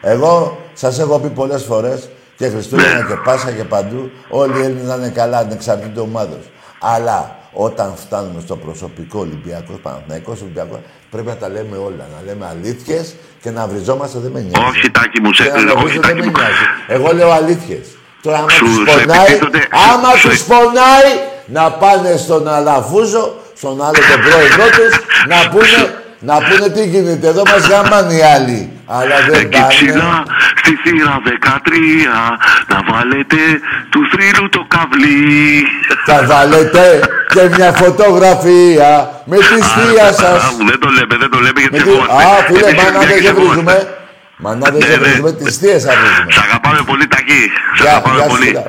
[0.00, 0.32] Εγώ
[0.72, 3.06] σας έχω πει πολλές φορές και Χριστούγεννα Ναι.
[3.08, 6.44] και Πάσχα και παντού, όλοι οι Έλληνες να είναι καλά, ανεξαρτήτως ομάδος.
[6.80, 10.78] Αλλά όταν φτάνουμε στο προσωπικό Ολυμπιακός, Παναθηναϊκός Ολυμπιακός,
[11.10, 12.04] πρέπει να τα λέμε όλα.
[12.14, 14.66] Να λέμε αλήθειες και να βριζόμαστε δεν με νοιάζει.
[14.68, 16.32] Όχι, Τάκη μου, σε Και να το όχι, βρίζω, δεν Τάκη με μου.
[16.38, 16.64] νοιάζει.
[16.86, 17.86] Εγώ λέω αλήθειες.
[18.24, 21.10] Τώρα, άμα Σου- τους σου πονάει, επικρίνονται- άμα σου- τους σου- πονάει,
[21.56, 23.24] να πάνε στον Αλαφούζο,
[23.60, 24.92] στον άλλο τον πρόεδρό τους,
[25.32, 25.80] να πούνε,
[26.28, 27.26] να πούνε τι γίνεται.
[27.32, 28.60] Εδώ μας γαμάνε οι άλλοι.
[28.96, 29.66] Αλλά δεν Εκεί πάνε.
[29.72, 30.12] ψηλά
[30.60, 32.12] στη θύρα 13
[32.72, 33.36] να βάλετε
[33.90, 35.64] του θρύλου το καβλί.
[36.06, 36.82] Θα βάλετε
[37.34, 38.90] και μια φωτογραφία
[39.24, 40.42] με τη θεία Α, σας.
[40.70, 41.88] Δεν το λέμε, δεν το λέμε γιατί Με τη...
[41.88, 42.24] φοβόμαστε.
[42.24, 43.98] Α, φίλε, Γιατί μανάδες γιατί δεν φοβόμαστε.
[44.38, 44.48] Βρίζουμε.
[44.48, 45.06] Μανάδες Ναι, δεν ναι.
[45.06, 46.32] βρίζουμε, τις θείες θα βρίζουμε.
[46.32, 47.42] Σ' αγαπάμε πολύ Τακί.
[47.76, 48.44] Σ' Γεια- αγαπάμε γεια σου, πολύ.
[48.46, 48.64] φίλα.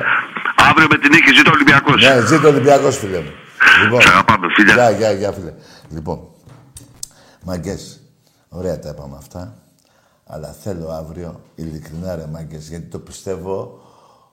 [0.68, 1.98] Αύριο με την νίκη ζήτω Ολυμπιακός.
[2.04, 3.32] Ναι, ζήτω Ολυμπιακός, φίλε μου.
[3.82, 4.74] Λοιπόν, Σ' αγαπάμε, φίλια.
[4.74, 5.52] Γεια, γεια, γεια, φίλε.
[5.90, 6.18] Λοιπόν,
[7.44, 8.00] μαγκές,
[8.48, 9.54] ωραία τα είπαμε αυτά.
[10.26, 13.80] Αλλά θέλω αύριο, ειλικρινά ρε μάγκες, γιατί το πιστεύω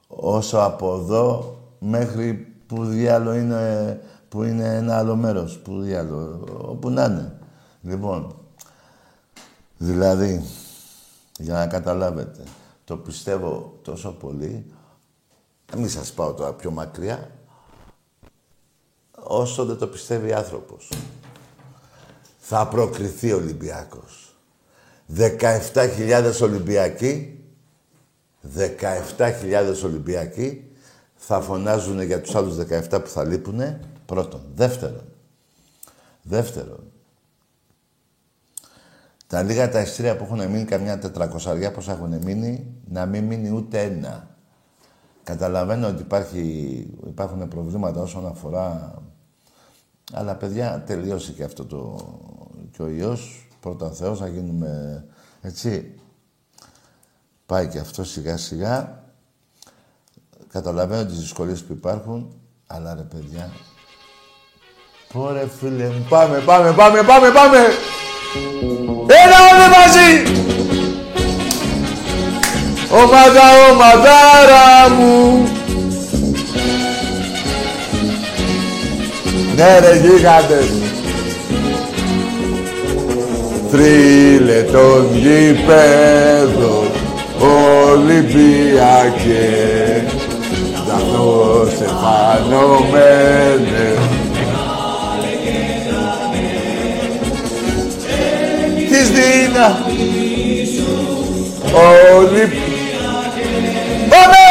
[0.07, 6.89] όσο από εδώ μέχρι που διάλο είναι, που είναι ένα άλλο μέρος, που διάλο, όπου
[6.89, 7.31] να είναι.
[7.81, 8.36] Λοιπόν,
[9.77, 10.43] δηλαδή,
[11.39, 12.43] για να καταλάβετε,
[12.84, 14.65] το πιστεύω τόσο πολύ,
[15.77, 17.31] μην σας πάω τώρα πιο μακριά,
[19.23, 20.89] όσο δεν το πιστεύει άνθρωπος.
[22.38, 24.36] Θα προκριθεί ο Ολυμπιακός.
[25.17, 27.43] 17.000 Ολυμπιακοί,
[28.57, 30.71] 17.000 Ολυμπιακοί
[31.15, 34.41] θα φωνάζουν για τους άλλους 17 που θα λείπουνε, πρώτον.
[34.55, 35.05] Δεύτερον,
[36.21, 36.92] δεύτερον,
[39.28, 43.49] τα λίγα τα εστία που έχουν μείνει, καμιά τετρακοσαριά πώς έχουν μείνει, να μην μείνει
[43.49, 44.28] ούτε ένα.
[45.24, 48.93] Καταλαβαίνω ότι υπάρχει, υπάρχουν προβλήματα όσον αφορά...
[50.13, 51.97] Αλλά παιδιά, τελείωσε και αυτό το...
[52.71, 53.49] και ο ιός.
[53.59, 55.03] Πρώτα ο Θεός, να γίνουμε...
[55.41, 55.95] Έτσι.
[57.45, 59.03] Πάει και αυτό σιγά σιγά.
[60.47, 62.34] Καταλαβαίνω τις δυσκολίες που υπάρχουν.
[62.67, 63.51] Αλλά ρε παιδιά...
[65.13, 67.57] Πόρε φίλε μου, πάμε, πάμε, πάμε, πάμε, πάμε!
[69.07, 70.11] Έλα όλοι μαζί!
[72.89, 75.47] Ομάδα, ομαδάρα μου.
[79.55, 80.67] Ναι ρε γίγαντες.
[83.71, 86.75] Θρύλε τον γήπεδο
[87.91, 89.43] Ολυμπιακέ
[90.88, 91.86] Δαχτώ σε
[99.14, 99.86] φανωμένε Της δίνα
[102.18, 102.74] Ολυμπιακέ
[104.09, 104.45] Πάμε!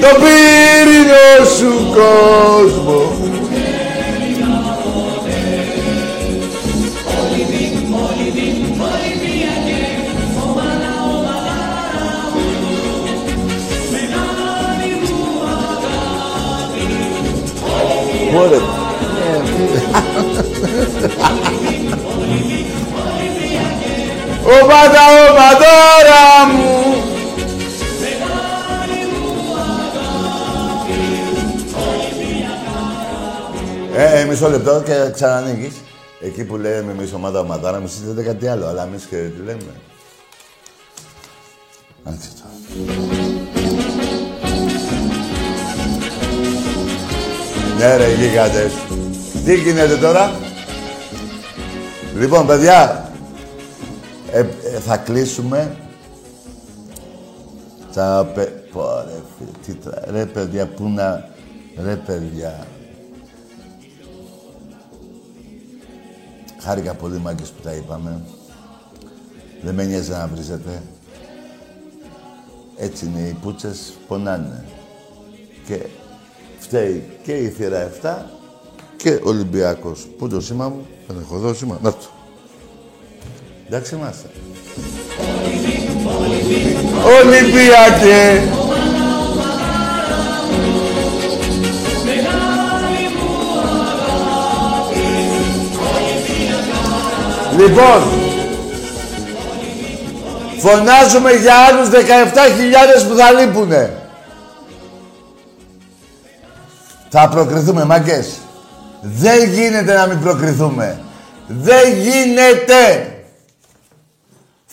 [0.00, 3.14] Το πύρινο σου κόσμο
[24.44, 24.62] Ωραία.
[24.62, 27.02] Ομάδα, ομαδάρα μου
[33.96, 35.74] Ε, μισό λεπτό και ξανανοίγεις.
[36.20, 39.60] Εκεί που λέμε εμείς ομάδα ομαδάρα, εμείς λέτε κάτι άλλο, αλλά εμείς και τι λέμε.
[42.04, 42.42] Άνοιξε το.
[47.78, 48.72] Ναι ρε γίγαντες.
[49.44, 50.32] Τι γίνεται τώρα;
[52.18, 53.10] Λοιπόν, παιδιά,
[54.34, 55.76] ε, ε, θα κλείσουμε.
[57.90, 58.44] Θα πε...
[58.72, 60.02] Πω, ρε, φίλε, τι τρα...
[60.10, 61.28] ρε παιδιά, πού να...
[61.82, 62.66] Ρε παιδιά.
[66.60, 68.20] Χάρηκα πολύ μάγκες που τα είπαμε.
[69.62, 70.82] Δεν με νοιάζει να βρίζετε.
[72.76, 74.64] Έτσι είναι, οι πούτσες πονάνε.
[75.66, 75.86] Και
[76.58, 78.14] φταίει και η θύρα 7
[78.96, 80.06] και ο Ολυμπιακός.
[80.18, 81.78] Πού το σήμα μου, δεν έχω δώσει σήμα.
[81.82, 82.13] Να το.
[83.74, 84.28] Εντάξει είμαστε.
[87.22, 88.42] Ολυμπιακέ!
[97.56, 98.02] Λοιπόν,
[100.58, 103.96] φωνάζουμε για άλλους 17.000 που θα λείπουνε.
[107.08, 108.38] Θα προκριθούμε, μάγκες.
[109.00, 110.98] Δεν γίνεται να μην προκριθούμε.
[111.46, 113.13] Δεν γίνεται.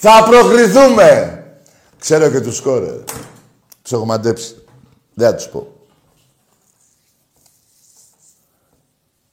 [0.04, 1.44] Θα προκριθούμε.
[2.00, 2.92] Ξέρω και τους σκόρε.
[3.82, 4.56] Τους έχω μαντέψει.
[5.14, 5.68] Δεν θα τους πω.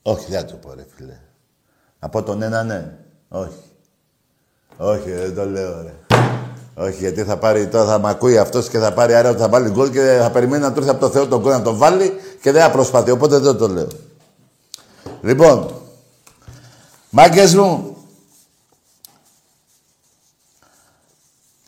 [0.02, 1.20] Όχι, δεν θα το πω, ρε φίλε.
[1.98, 2.98] Από τον ένα ναι.
[3.28, 3.62] Όχι.
[4.76, 5.94] Όχι, δεν το λέω, ρε.
[6.74, 9.48] Όχι, γιατί θα πάρει τώρα, θα μ' ακούει αυτός και θα πάρει άρα ότι θα
[9.48, 11.76] βάλει γκολ και θα περιμένει να του έρθει από το Θεό τον γκολ να τον
[11.76, 13.10] βάλει και δεν θα προσπαθεί.
[13.10, 13.88] Οπότε δεν το λέω.
[15.20, 15.70] Λοιπόν,
[17.10, 17.96] μάγκες μου,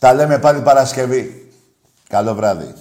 [0.00, 1.52] τα λέμε πάλι Παρασκευή.
[2.08, 2.74] Καλό βράδυ.